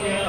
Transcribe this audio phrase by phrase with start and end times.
[0.00, 0.21] Bueno,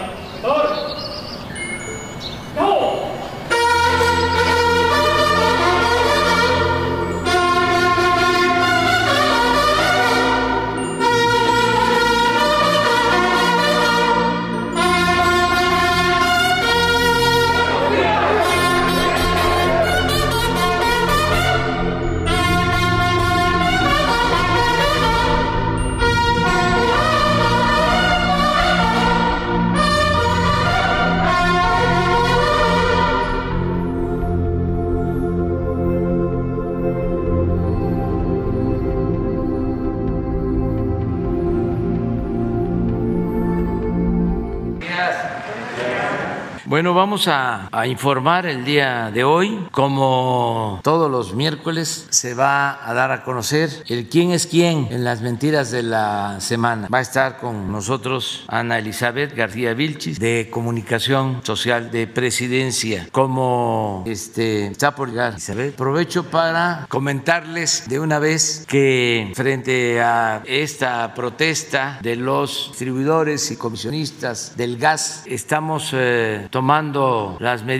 [47.14, 47.53] vamos a,
[47.88, 49.68] informar el día de hoy.
[49.72, 55.04] Como todos los miércoles, se va a dar a conocer el quién es quién en
[55.04, 56.88] las mentiras de la semana.
[56.94, 63.08] Va a estar con nosotros Ana Elizabeth García Vilchis, de Comunicación Social de Presidencia.
[63.12, 70.42] Como este, está por llegar Elizabeth, aprovecho para comentarles de una vez que frente a
[70.46, 77.73] esta protesta de los distribuidores y comisionistas del gas, estamos eh, tomando las medidas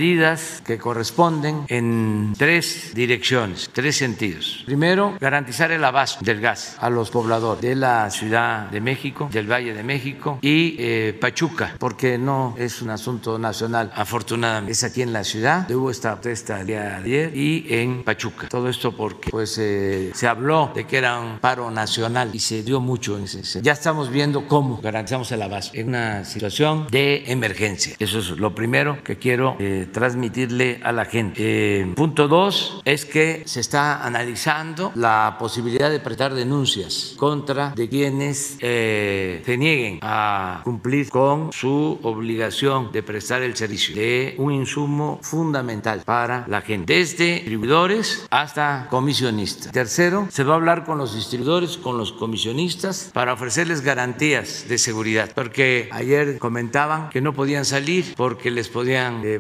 [0.66, 4.64] que corresponden en tres direcciones, tres sentidos.
[4.66, 9.52] Primero, garantizar el abasto del gas a los pobladores de la Ciudad de México, del
[9.52, 14.72] Valle de México y eh, Pachuca, porque no es un asunto nacional, afortunadamente.
[14.72, 18.48] Es aquí en la ciudad, hubo esta protesta el día de ayer y en Pachuca.
[18.50, 22.64] Todo esto porque pues eh, se habló de que era un paro nacional y se
[22.64, 27.26] dio mucho en ese Ya estamos viendo cómo garantizamos el abasto en una situación de
[27.28, 27.96] emergencia.
[28.00, 31.34] Eso es lo primero que quiero eh, transmitirle a la gente.
[31.38, 37.90] Eh, punto dos es que se está analizando la posibilidad de prestar denuncias contra de
[37.90, 44.52] quienes eh, se nieguen a cumplir con su obligación de prestar el servicio de un
[44.52, 49.72] insumo fundamental para la gente, desde distribuidores hasta comisionistas.
[49.72, 54.78] Tercero, se va a hablar con los distribuidores, con los comisionistas, para ofrecerles garantías de
[54.78, 59.38] seguridad, porque ayer comentaban que no podían salir porque les podían eh,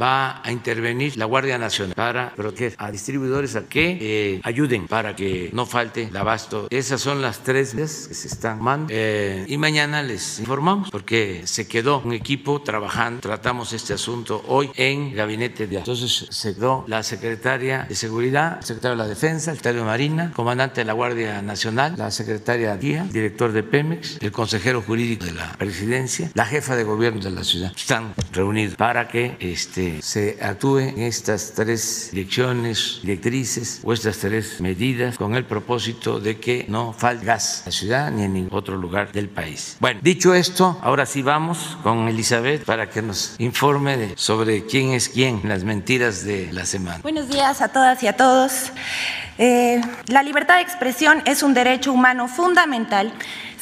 [0.00, 5.14] Va a intervenir la Guardia Nacional para proteger a distribuidores a que eh, ayuden para
[5.14, 6.68] que no falte el abasto.
[6.70, 8.92] Esas son las tres que se están mandando.
[8.94, 13.20] Eh, y mañana les informamos porque se quedó un equipo trabajando.
[13.20, 15.78] Tratamos este asunto hoy en gabinete de.
[15.78, 19.86] Entonces se quedó la secretaria de Seguridad, el secretario de la Defensa, el secretario de
[19.86, 25.24] Marina, comandante de la Guardia Nacional, la secretaria guía, director de Pemex, el consejero jurídico
[25.24, 27.72] de la presidencia, la jefa de gobierno de la ciudad.
[27.76, 34.60] Están reunidos para que este, se actúe en estas tres direcciones, directrices o estas tres
[34.60, 38.58] medidas con el propósito de que no falte gas en la ciudad ni en ningún
[38.58, 39.76] otro lugar del país.
[39.80, 45.08] Bueno, dicho esto, ahora sí vamos con Elizabeth para que nos informe sobre quién es
[45.08, 47.00] quién las mentiras de la semana.
[47.02, 48.72] Buenos días a todas y a todos.
[49.38, 53.12] Eh, la libertad de expresión es un derecho humano fundamental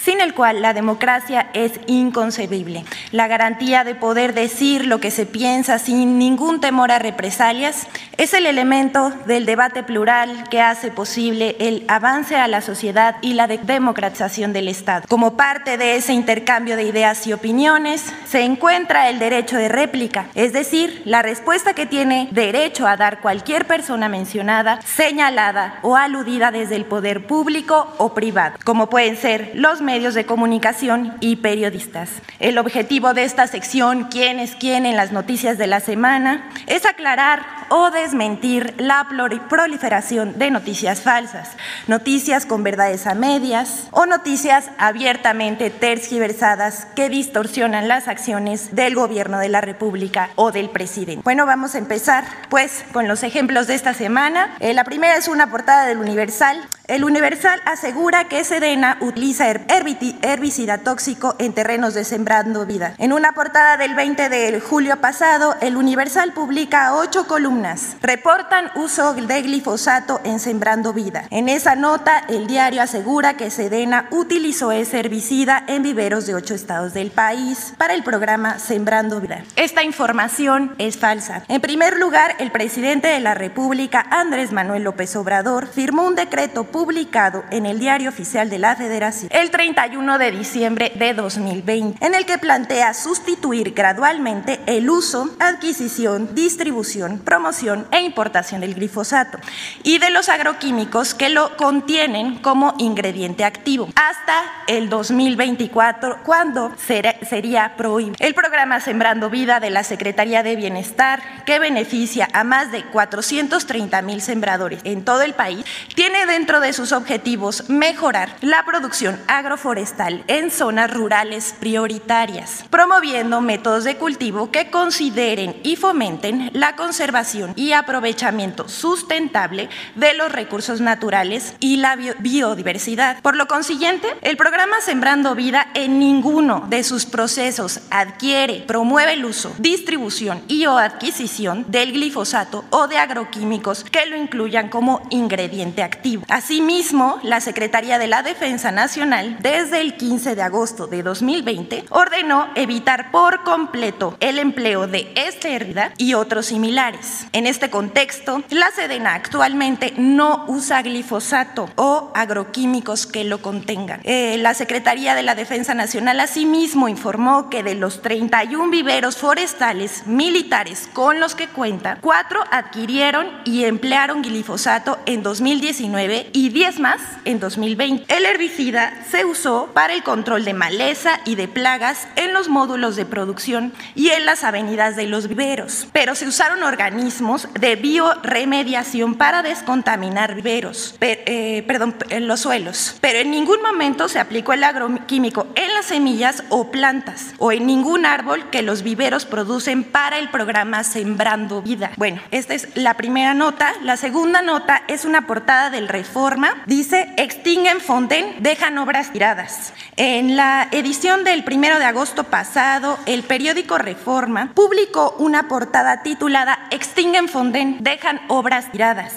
[0.05, 2.85] sin el cual la democracia es inconcebible.
[3.11, 7.87] La garantía de poder decir lo que se piensa sin ningún temor a represalias
[8.19, 13.33] es el elemento del debate plural que hace posible el avance a la sociedad y
[13.33, 15.07] la democratización del Estado.
[15.09, 20.27] Como parte de ese intercambio de ideas y opiniones, se encuentra el derecho de réplica,
[20.35, 26.51] es decir, la respuesta que tiene derecho a dar cualquier persona mencionada, señalada o aludida
[26.51, 31.37] desde el poder público o privado, como pueden ser los medios medios de comunicación y
[31.37, 32.11] periodistas.
[32.41, 36.85] El objetivo de esta sección, quién es quién en las noticias de la semana, es
[36.85, 39.05] aclarar o desmentir la
[39.49, 41.49] proliferación de noticias falsas,
[41.89, 49.41] noticias con verdades a medias o noticias abiertamente tergiversadas que distorsionan las acciones del gobierno
[49.41, 51.25] de la República o del presidente.
[51.25, 54.55] Bueno, vamos a empezar pues con los ejemplos de esta semana.
[54.61, 56.69] Eh, la primera es una portada del Universal.
[56.87, 62.95] El Universal asegura que Sedena utiliza herbicida tóxico en terrenos de Sembrando Vida.
[62.99, 67.64] En una portada del 20 de julio pasado, el Universal publica ocho columnas.
[68.01, 71.25] Reportan uso de glifosato en Sembrando Vida.
[71.31, 76.55] En esa nota, el diario asegura que Sedena utilizó ese herbicida en viveros de ocho
[76.55, 79.43] estados del país para el programa Sembrando Vida.
[79.57, 81.45] Esta información es falsa.
[81.49, 86.65] En primer lugar, el presidente de la República, Andrés Manuel López Obrador, firmó un decreto
[86.65, 92.05] publicado en el Diario Oficial de la Federación el 30 31 de diciembre de 2020,
[92.05, 98.75] en el que plantea sustituir gradualmente el uso, adquisición, distribución, promoción, promoción e importación del
[98.75, 99.37] glifosato
[99.83, 107.77] y de los agroquímicos que lo contienen como ingrediente activo hasta el 2024 cuando sería
[107.77, 108.17] prohibido.
[108.19, 114.01] El programa Sembrando Vida de la Secretaría de Bienestar que beneficia a más de 430
[114.01, 120.25] mil sembradores en todo el país tiene dentro de sus objetivos mejorar la producción agroforestal
[120.29, 127.73] en zonas rurales prioritarias, promoviendo métodos de cultivo que consideren y fomenten la conservación y
[127.73, 133.21] aprovechamiento sustentable de los recursos naturales y la biodiversidad.
[133.23, 139.25] Por lo consiguiente, el programa Sembrando Vida en ninguno de sus procesos adquiere, promueve el
[139.25, 145.83] uso, distribución y o adquisición del glifosato o de agroquímicos que lo incluyan como ingrediente
[145.83, 146.25] activo.
[146.29, 152.49] Asimismo, la Secretaría de la Defensa Nacional, desde el 15 de agosto de 2020, ordenó
[152.55, 157.24] evitar por completo el empleo de este herida y otros similares.
[157.33, 164.01] En este contexto, la Sedena actualmente no usa glifosato o agroquímicos que lo contengan.
[164.05, 170.07] Eh, la Secretaría de la Defensa Nacional asimismo informó que de los 31 viveros forestales
[170.07, 177.01] militares con los que cuenta, cuatro adquirieron y emplearon glifosato en 2019 y 10 más
[177.25, 178.15] en 2020.
[178.15, 182.97] El herbicida se usó para el control de maleza y de plagas en los módulos
[182.97, 187.14] de producción y en las avenidas de los viveros, pero se usaron organismos
[187.61, 194.19] de bioremediación para descontaminar viveros, eh, perdón, en los suelos, pero en ningún momento se
[194.19, 199.27] aplicó el agroquímico en las semillas o plantas o en ningún árbol que los viveros
[199.27, 201.93] producen para el programa Sembrando Vida.
[201.97, 203.73] Bueno, esta es la primera nota.
[203.83, 206.63] La segunda nota es una portada del Reforma.
[206.67, 209.73] Dice, extinguen Fonden, dejan obras tiradas.
[209.97, 216.59] En la edición del primero de agosto pasado, el periódico Reforma publicó una portada titulada
[216.71, 219.13] Extinguen Fonden, dejan obras tiradas,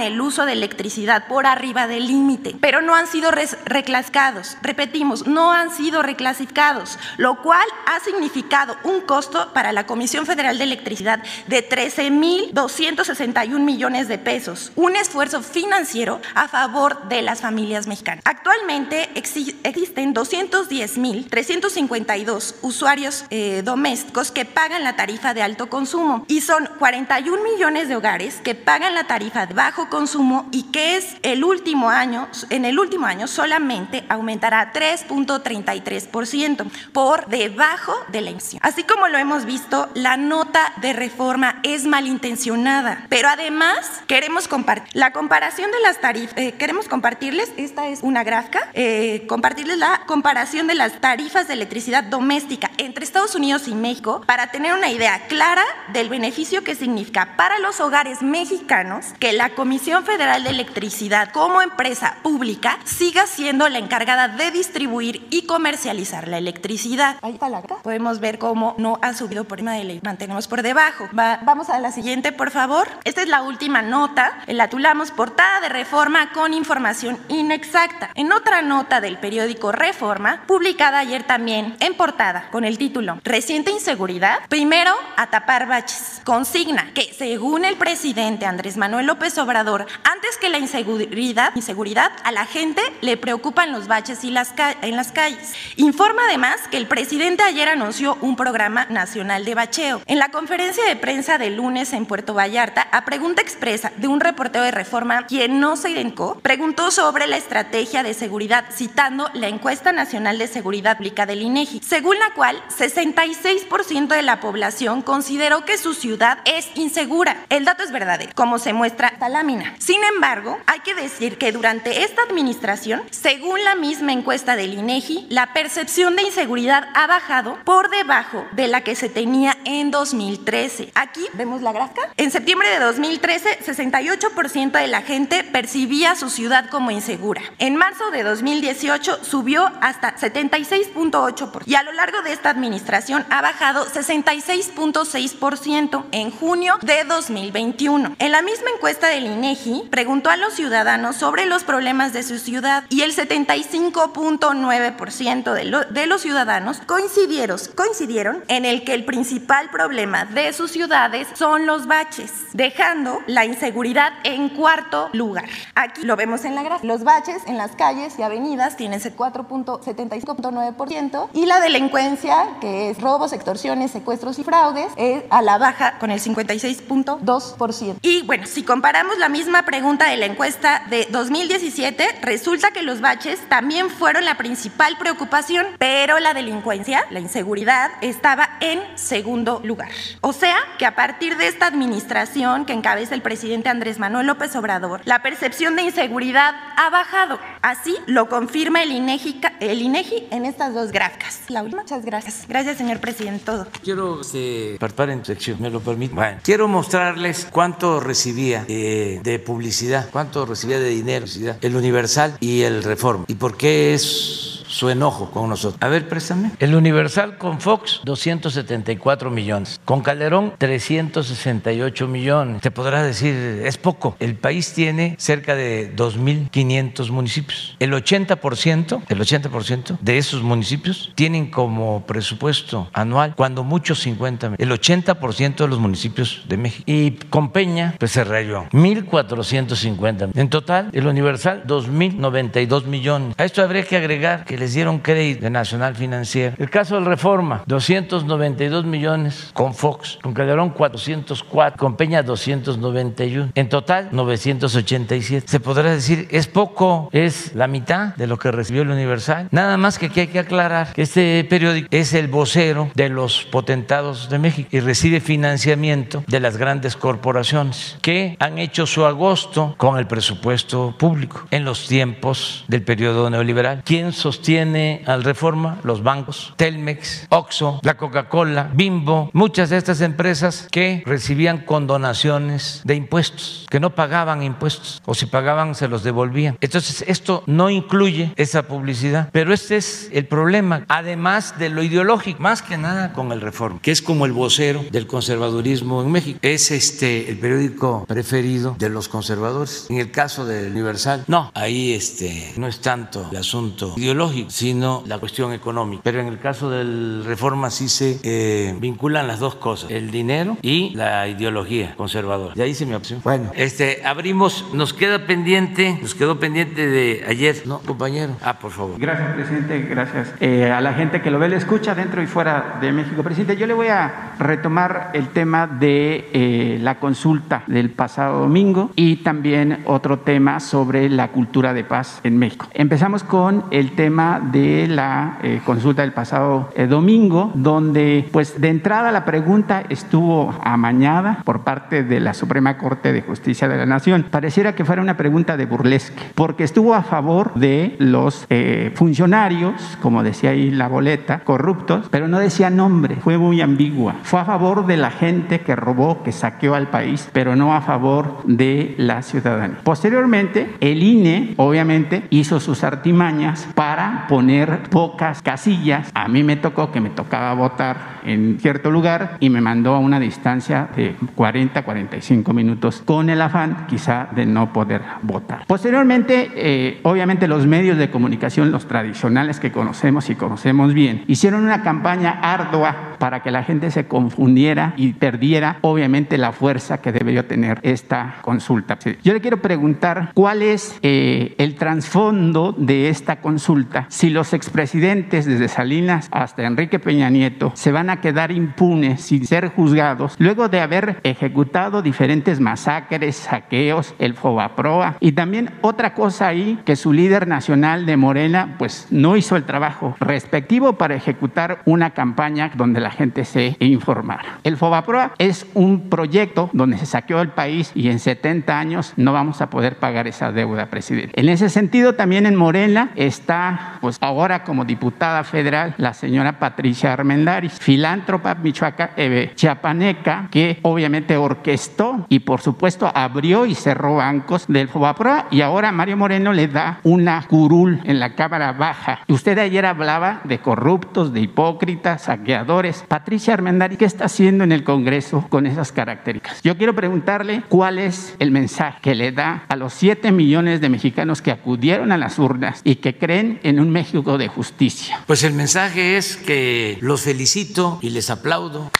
[0.00, 4.56] el uso de electricidad por arriba del límite, pero no han sido reclasificados.
[4.62, 10.56] Repetimos, no han sido reclasificados, lo cual ha significado un costo para la Comisión Federal
[10.58, 17.88] de Electricidad de 13.261 millones de pesos, un esfuerzo financiero a favor de las familias
[17.88, 18.22] mexicanas.
[18.24, 26.68] Actualmente existen 210.352 usuarios eh, domésticos que pagan la tarifa de alto consumo y son
[26.78, 31.44] 41 millones de hogares que pagan la tarifa de bajo consumo y que es el
[31.44, 38.60] último año, en el último año solamente aumentará 3.33% por debajo de la inflación.
[38.64, 44.90] Así como lo hemos visto, la nota de reforma es malintencionada, pero además queremos compartir
[44.94, 50.02] la comparación de las tarifas, eh, queremos compartirles, esta es una gráfica, eh, compartirles la
[50.06, 54.90] comparación de las tarifas de electricidad doméstica entre Estados Unidos y México para tener una
[54.90, 60.50] idea clara del beneficio que significa para los hogares mexicanos que la Comisión Federal de
[60.50, 67.16] Electricidad como empresa pública siga siendo la encargada de distribuir y comercializar la electricidad.
[67.22, 70.62] Ahí está la Podemos ver cómo no ha subido por encima de ley, mantenemos por
[70.62, 71.08] debajo.
[71.12, 72.88] vamos a la siguiente, por favor.
[73.04, 74.32] Esta es la última nota.
[74.46, 78.10] La titulamos Portada de Reforma con información inexacta.
[78.14, 83.70] En otra nota del periódico Reforma, publicada ayer también en portada con el título Reciente
[83.70, 86.22] inseguridad, primero a tapar baches.
[86.24, 92.32] Consigna que, según el presidente Andrés Manuel López López antes que la inseguridad, inseguridad a
[92.32, 95.52] la gente le preocupan los baches y las en las calles.
[95.76, 100.00] Informa además que el presidente ayer anunció un programa nacional de bacheo.
[100.06, 104.20] En la conferencia de prensa de lunes en Puerto Vallarta, a pregunta expresa de un
[104.20, 109.48] reportero de Reforma, quien no se identificó, preguntó sobre la estrategia de seguridad, citando la
[109.48, 115.66] encuesta nacional de seguridad pública del INEGI, según la cual 66% de la población consideró
[115.66, 117.44] que su ciudad es insegura.
[117.50, 119.74] El dato es verdadero, como se muestra esta lámina.
[119.78, 125.26] Sin embargo, hay que decir que durante esta administración, según la misma encuesta del INEGI,
[125.28, 130.92] la percepción de inseguridad ha bajado por debajo de la que se tenía en 2013.
[130.94, 132.02] Aquí vemos la gráfica.
[132.16, 137.42] En septiembre de 2013, 68% de la gente percibía su ciudad como insegura.
[137.58, 143.42] En marzo de 2018 subió hasta 76.8% y a lo largo de esta administración ha
[143.42, 148.16] bajado 66.6% en junio de 2021.
[148.18, 152.38] En la misma encuesta del INEGI preguntó a los ciudadanos sobre los problemas de su
[152.38, 159.68] ciudad y el 75.9% de, de los ciudadanos coincidieron, coincidieron en el que el principal
[159.70, 165.48] problema de sus ciudades son los baches, dejando la inseguridad en cuarto lugar.
[165.74, 166.86] Aquí lo vemos en la gráfica.
[166.86, 173.00] Los baches en las calles y avenidas tienen ese 4.75.9% y la delincuencia, que es
[173.00, 177.96] robos, extorsiones, secuestros y fraudes, es a la baja con el 56.2%.
[178.02, 183.00] Y bueno, si comparamos la misma pregunta de la encuesta de 2017, resulta que los
[183.00, 189.90] baches también fueron la principal preocupación, pero la delincuencia, la inseguridad, estaba en segundo lugar.
[190.22, 194.56] O sea, que a partir de esta administración que encabeza el presidente Andrés Manuel López
[194.56, 197.38] Obrador, la percepción de inseguridad ha bajado.
[197.62, 201.40] Así lo confirma el INEGI, el INEGI en estas dos gráficas.
[201.48, 202.46] muchas gracias.
[202.48, 203.52] Gracias, señor presidente.
[203.82, 206.14] Quiero sección, me lo permite.
[206.42, 211.26] Quiero mostrarles cuánto recibía eh, de publicidad, cuánto recibía de dinero
[211.60, 213.24] el Universal y el Reforma.
[213.28, 215.82] ¿Y por qué es su enojo con nosotros.
[215.82, 216.52] A ver, préstame.
[216.60, 219.80] El Universal con Fox, 274 millones.
[219.84, 222.62] Con Calderón, 368 millones.
[222.62, 223.34] Te podrás decir,
[223.64, 224.16] es poco.
[224.20, 227.76] El país tiene cerca de 2.500 municipios.
[227.80, 234.70] El 80%, el 80% de esos municipios tienen como presupuesto anual, cuando muchos 50, el
[234.70, 236.84] 80% de los municipios de México.
[236.86, 238.68] Y con Peña, pues se rayó.
[238.70, 240.30] 1.450.
[240.34, 243.34] En total, el Universal, 2.092 millones.
[243.36, 246.54] A esto habría que agregar que les dieron crédito de Nacional Financiero.
[246.58, 253.52] El caso del Reforma, 292 millones con Fox, con Calderón 404, con Peña 291.
[253.54, 255.48] En total, 987.
[255.48, 259.48] Se podrá decir, es poco, es la mitad de lo que recibió el Universal.
[259.50, 263.44] Nada más que aquí hay que aclarar que este periódico es el vocero de los
[263.46, 269.74] potentados de México y recibe financiamiento de las grandes corporaciones que han hecho su agosto
[269.78, 273.82] con el presupuesto público en los tiempos del periodo neoliberal.
[273.86, 280.00] ¿Quién sostiene tiene al Reforma los bancos, Telmex, Oxo, la Coca-Cola, Bimbo, muchas de estas
[280.00, 286.02] empresas que recibían condonaciones de impuestos, que no pagaban impuestos o si pagaban se los
[286.02, 286.58] devolvían.
[286.60, 292.42] Entonces, esto no incluye esa publicidad, pero este es el problema, además de lo ideológico,
[292.42, 296.40] más que nada con el Reforma, que es como el vocero del conservadurismo en México.
[296.42, 299.86] Es este el periódico preferido de los conservadores.
[299.90, 305.02] En el caso del Universal, no, ahí este no es tanto el asunto ideológico sino
[305.06, 306.02] la cuestión económica.
[306.04, 310.56] Pero en el caso del reforma sí se eh, vinculan las dos cosas, el dinero
[310.62, 312.54] y la ideología conservadora.
[312.54, 313.20] Ya hice mi opción.
[313.24, 318.36] Bueno, este, abrimos, nos queda pendiente, nos quedó pendiente de ayer, ¿no, compañero?
[318.42, 318.98] Ah, por favor.
[318.98, 322.78] Gracias, presidente, gracias eh, a la gente que lo ve, le escucha dentro y fuera
[322.80, 323.22] de México.
[323.22, 328.90] Presidente, yo le voy a retomar el tema de eh, la consulta del pasado domingo
[328.96, 332.68] y también otro tema sobre la cultura de paz en México.
[332.74, 338.68] Empezamos con el tema de la eh, consulta del pasado eh, domingo, donde pues de
[338.68, 343.86] entrada la pregunta estuvo amañada por parte de la Suprema Corte de Justicia de la
[343.86, 344.26] Nación.
[344.30, 349.98] Pareciera que fuera una pregunta de burlesque, porque estuvo a favor de los eh, funcionarios,
[350.00, 354.16] como decía ahí la boleta, corruptos, pero no decía nombre, fue muy ambigua.
[354.22, 357.80] Fue a favor de la gente que robó, que saqueó al país, pero no a
[357.80, 359.78] favor de la ciudadanía.
[359.82, 366.10] Posteriormente, el INE, obviamente, hizo sus artimañas para poner pocas casillas.
[366.14, 369.98] A mí me tocó que me tocaba votar en cierto lugar y me mandó a
[369.98, 375.64] una distancia de 40, 45 minutos con el afán quizá de no poder votar.
[375.66, 381.64] Posteriormente, eh, obviamente los medios de comunicación, los tradicionales que conocemos y conocemos bien, hicieron
[381.64, 387.12] una campaña ardua para que la gente se confundiera y perdiera obviamente la fuerza que
[387.12, 388.98] debería tener esta consulta.
[389.22, 395.46] Yo le quiero preguntar cuál es eh, el trasfondo de esta consulta, si los expresidentes
[395.46, 400.68] desde Salinas hasta Enrique Peña Nieto se van a quedar impunes sin ser juzgados luego
[400.68, 407.12] de haber ejecutado diferentes masacres, saqueos, el Fobaproa y también otra cosa ahí que su
[407.12, 413.00] líder nacional de Morena pues no hizo el trabajo respectivo para ejecutar una campaña donde
[413.00, 414.58] la gente se informara.
[414.64, 419.32] El Fobaproa es un proyecto donde se saqueó el país y en 70 años no
[419.32, 421.38] vamos a poder pagar esa deuda, presidente.
[421.40, 427.12] En ese sentido también en Morena está pues ahora como diputada federal la señora Patricia
[427.12, 434.64] Armendaris, filántropa michoaca, eh, chiapaneca que obviamente orquestó y por supuesto abrió y cerró bancos
[434.68, 439.20] del Fobaproa y ahora Mario Moreno le da una curul en la Cámara Baja.
[439.28, 443.04] Usted ayer hablaba de corruptos, de hipócritas, saqueadores.
[443.06, 446.62] Patricia Armendari, ¿qué está haciendo en el Congreso con esas características?
[446.62, 450.88] Yo quiero preguntarle cuál es el mensaje que le da a los 7 millones de
[450.88, 455.20] mexicanos que acudieron a las urnas y que creen en un México de justicia.
[455.26, 458.90] Pues el mensaje es que los felicito y les aplaudo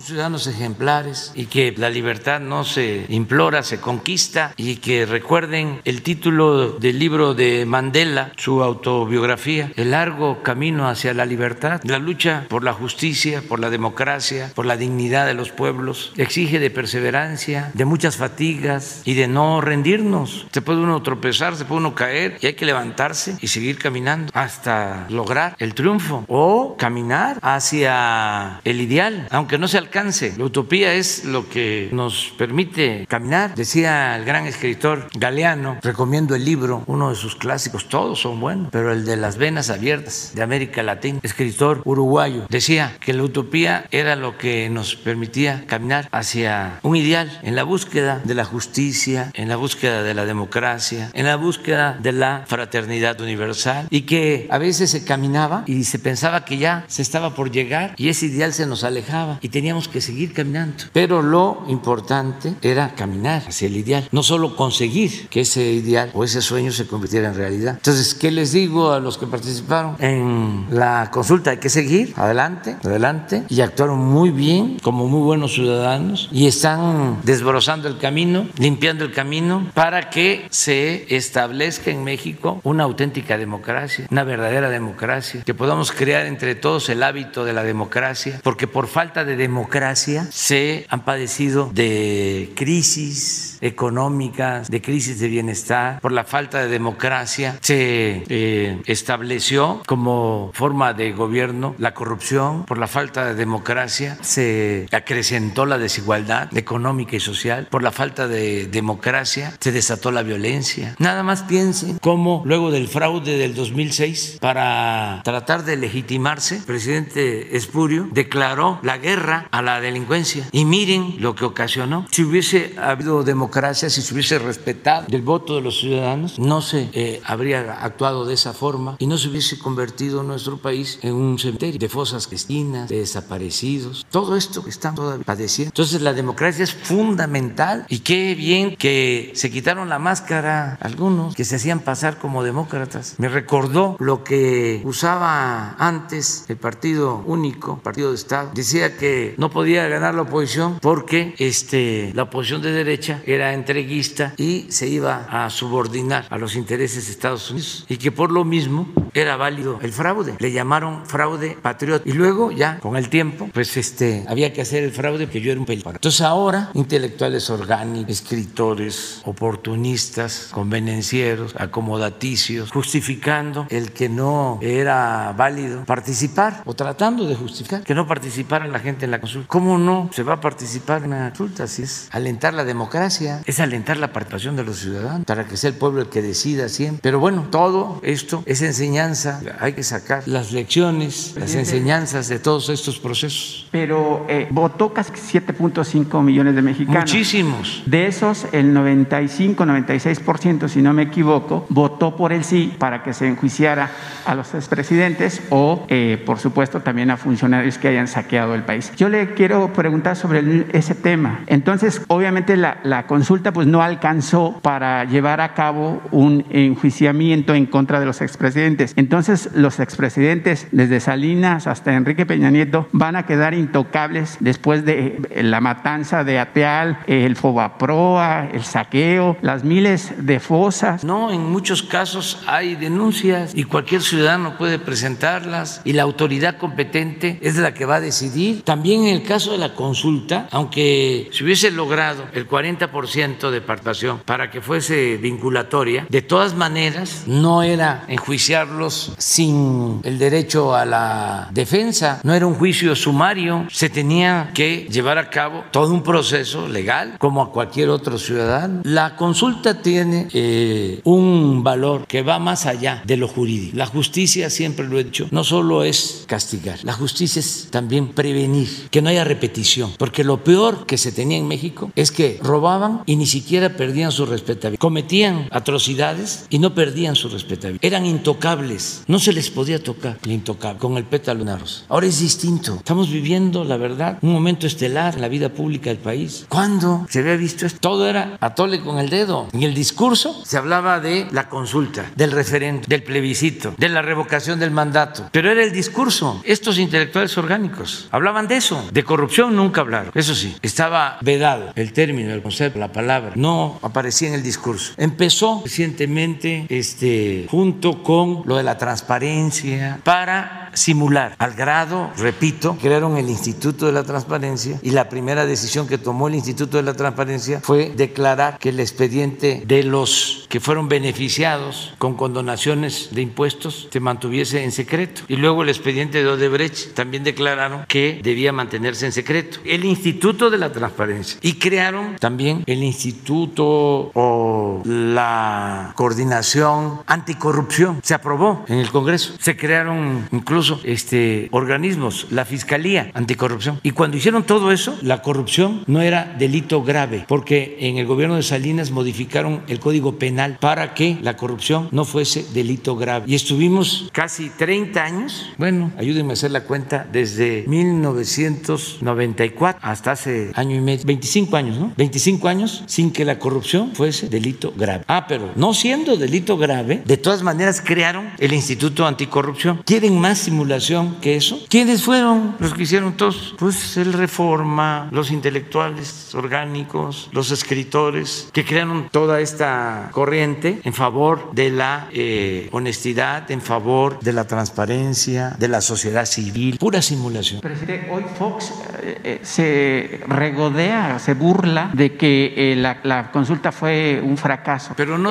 [0.00, 6.02] ciudadanos ejemplares y que la libertad no se implora, se conquista y que recuerden el
[6.02, 12.46] título del libro de Mandela, su autobiografía, El largo camino hacia la libertad, la lucha
[12.48, 17.72] por la justicia, por la democracia, por la dignidad de los pueblos, exige de perseverancia,
[17.74, 20.46] de muchas fatigas y de no rendirnos.
[20.52, 24.30] Se puede uno tropezar, se puede uno caer y hay que levantarse y seguir caminando
[24.32, 29.87] hasta lograr el triunfo o caminar hacia el ideal, aunque no se alcance.
[30.36, 33.54] La utopía es lo que nos permite caminar.
[33.54, 38.68] Decía el gran escritor Galeano, recomiendo el libro, uno de sus clásicos, todos son buenos,
[38.70, 43.86] pero el de las venas abiertas de América Latina, escritor uruguayo, decía que la utopía
[43.90, 49.30] era lo que nos permitía caminar hacia un ideal en la búsqueda de la justicia,
[49.34, 54.46] en la búsqueda de la democracia, en la búsqueda de la fraternidad universal y que
[54.50, 58.26] a veces se caminaba y se pensaba que ya se estaba por llegar y ese
[58.26, 60.84] ideal se nos alejaba y teníamos que seguir caminando.
[60.92, 66.24] Pero lo importante era caminar hacia el ideal, no solo conseguir que ese ideal o
[66.24, 67.74] ese sueño se convirtiera en realidad.
[67.76, 71.50] Entonces, ¿qué les digo a los que participaron en la consulta?
[71.50, 77.20] Hay que seguir adelante, adelante, y actuaron muy bien como muy buenos ciudadanos y están
[77.22, 84.06] desbrozando el camino, limpiando el camino para que se establezca en México una auténtica democracia,
[84.10, 88.86] una verdadera democracia, que podamos crear entre todos el hábito de la democracia, porque por
[88.86, 96.12] falta de democracia, democracia se han padecido de crisis económicas, de crisis de bienestar, por
[96.12, 102.86] la falta de democracia, se eh, estableció como forma de gobierno la corrupción, por la
[102.86, 109.54] falta de democracia se acrecentó la desigualdad económica y social, por la falta de democracia
[109.60, 110.94] se desató la violencia.
[110.98, 117.56] Nada más piensen cómo luego del fraude del 2006, para tratar de legitimarse, el presidente
[117.56, 120.48] Espurio declaró la guerra a la delincuencia.
[120.52, 122.06] Y miren lo que ocasionó.
[122.10, 123.47] Si hubiese habido democracia,
[123.88, 128.34] si se hubiese respetado el voto de los ciudadanos, no se eh, habría actuado de
[128.34, 132.88] esa forma y no se hubiese convertido nuestro país en un cementerio de fosas cristinas,
[132.88, 134.06] de desaparecidos.
[134.10, 135.70] Todo esto están todavía padeciendo.
[135.70, 141.44] Entonces la democracia es fundamental y qué bien que se quitaron la máscara algunos que
[141.44, 143.14] se hacían pasar como demócratas.
[143.18, 148.50] Me recordó lo que usaba antes el Partido Único, Partido de Estado.
[148.54, 154.34] Decía que no podía ganar la oposición porque este, la oposición de derecha era entreguista
[154.36, 158.44] y se iba a subordinar a los intereses de Estados Unidos y que por lo
[158.44, 160.34] mismo era válido el fraude.
[160.38, 162.08] Le llamaron fraude patriota.
[162.08, 165.52] Y luego ya con el tiempo, pues este, había que hacer el fraude porque yo
[165.52, 165.90] era un peligro.
[165.90, 176.62] Entonces ahora intelectuales orgánicos, escritores, oportunistas, convenencieros, acomodaticios, justificando el que no era válido participar
[176.64, 180.34] o tratando de justificar que no participara la gente en la ¿Cómo no se va
[180.34, 184.64] a participar en la consulta si es alentar la democracia, es alentar la participación de
[184.64, 187.00] los ciudadanos para que sea el pueblo el que decida siempre?
[187.02, 192.68] Pero bueno, todo esto es enseñanza hay que sacar las lecciones, las enseñanzas de todos
[192.68, 193.66] estos procesos.
[193.70, 197.02] Pero eh, votó casi 7.5 millones de mexicanos.
[197.02, 197.82] Muchísimos.
[197.86, 203.12] De esos, el 95, 96%, si no me equivoco, votó por el sí para que
[203.12, 203.90] se enjuiciara
[204.24, 208.92] a los expresidentes o, eh, por supuesto, también a funcionarios que hayan saqueado el país.
[208.96, 211.40] Yo le quiero preguntar sobre ese tema.
[211.46, 217.66] Entonces, obviamente la, la consulta pues no alcanzó para llevar a cabo un enjuiciamiento en
[217.66, 218.92] contra de los expresidentes.
[218.94, 225.20] Entonces, los expresidentes, desde Salinas hasta Enrique Peña Nieto, van a quedar intocables después de
[225.34, 231.02] la matanza de Ateal, el Fobaproa, el saqueo, las miles de fosas.
[231.02, 237.40] No, en muchos casos hay denuncias y cualquier ciudadano puede presentarlas y la autoridad competente
[237.42, 238.62] es la que va a decidir.
[238.62, 244.20] También en el caso de la consulta, aunque se hubiese logrado el 40% de participación
[244.24, 251.48] para que fuese vinculatoria, de todas maneras no era enjuiciarlos sin el derecho a la
[251.50, 256.68] defensa, no era un juicio sumario, se tenía que llevar a cabo todo un proceso
[256.68, 258.82] legal como a cualquier otro ciudadano.
[258.84, 263.76] La consulta tiene eh, un valor que va más allá de lo jurídico.
[263.76, 268.68] La justicia, siempre lo he dicho, no solo es castigar, la justicia es también prevenir,
[268.90, 272.97] que no haya repetición, porque lo peor que se tenía en México es que robaban
[273.06, 279.04] y ni siquiera perdían su respetabilidad, cometían atrocidades y no perdían su respetabilidad, eran intocables,
[279.06, 281.84] no se les podía tocar el intocable con el pétalo de rosa.
[281.88, 285.98] Ahora es distinto, estamos viviendo, la verdad, un momento estelar en la vida pública del
[285.98, 286.46] país.
[286.48, 287.78] ¿Cuándo se había visto esto?
[287.80, 289.48] Todo era atole con el dedo.
[289.52, 294.58] En el discurso se hablaba de la consulta, del referendo, del plebiscito, de la revocación
[294.58, 296.40] del mandato, pero era el discurso.
[296.44, 300.12] Estos intelectuales orgánicos hablaban de eso, de corrupción nunca hablaron.
[300.14, 304.92] Eso sí, estaba vedado el término, el concepto, la palabra, no aparecía en el discurso.
[304.96, 313.16] Empezó recientemente este junto con lo de la transparencia para simular al grado, repito, crearon
[313.16, 316.94] el Instituto de la Transparencia y la primera decisión que tomó el Instituto de la
[316.94, 323.88] Transparencia fue declarar que el expediente de los que fueron beneficiados con condonaciones de impuestos
[323.90, 325.22] se mantuviese en secreto.
[325.28, 329.60] Y luego el expediente de Odebrecht también declararon que debía mantenerse en secreto.
[329.64, 331.38] El Instituto de la Transparencia.
[331.42, 338.00] Y crearon también el Instituto o la Coordinación Anticorrupción.
[338.02, 339.34] Se aprobó en el Congreso.
[339.38, 343.80] Se crearon incluso este, organismos, la Fiscalía Anticorrupción.
[343.82, 348.36] Y cuando hicieron todo eso, la corrupción no era delito grave, porque en el gobierno
[348.36, 353.24] de Salinas modificaron el Código Penal para que la corrupción no fuese delito grave.
[353.28, 360.52] Y estuvimos casi 30 años, bueno, ayúdenme a hacer la cuenta, desde 1994 hasta hace
[360.54, 361.92] año y medio, 25 años, ¿no?
[361.96, 365.04] 25 años sin que la corrupción fuese delito grave.
[365.06, 369.82] Ah, pero no siendo delito grave, de todas maneras crearon el Instituto Anticorrupción.
[369.84, 371.60] ¿Quieren más simulación que eso?
[371.68, 373.54] ¿Quiénes fueron los que hicieron todos?
[373.58, 381.52] Pues el Reforma, los intelectuales orgánicos, los escritores que crearon toda esta corriente en favor
[381.52, 387.60] de la eh, honestidad, en favor de la transparencia, de la sociedad civil, pura simulación.
[387.60, 393.70] Presidente, hoy Fox eh, eh, se regodea, se burla de que eh, la, la, consulta
[393.70, 394.94] fue un fracaso.
[394.96, 395.30] Pero no.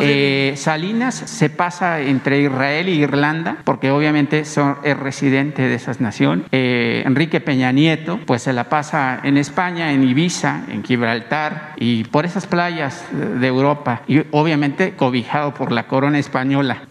[0.56, 4.77] Salinas se pasa entre Israel y Irlanda, porque obviamente son,
[5.08, 6.46] residente de esas naciones.
[6.52, 12.26] Enrique Peña Nieto, pues se la pasa en España, en Ibiza, en Gibraltar y por
[12.26, 14.02] esas playas de Europa.
[14.08, 16.84] Y obviamente cobijado por la corona española.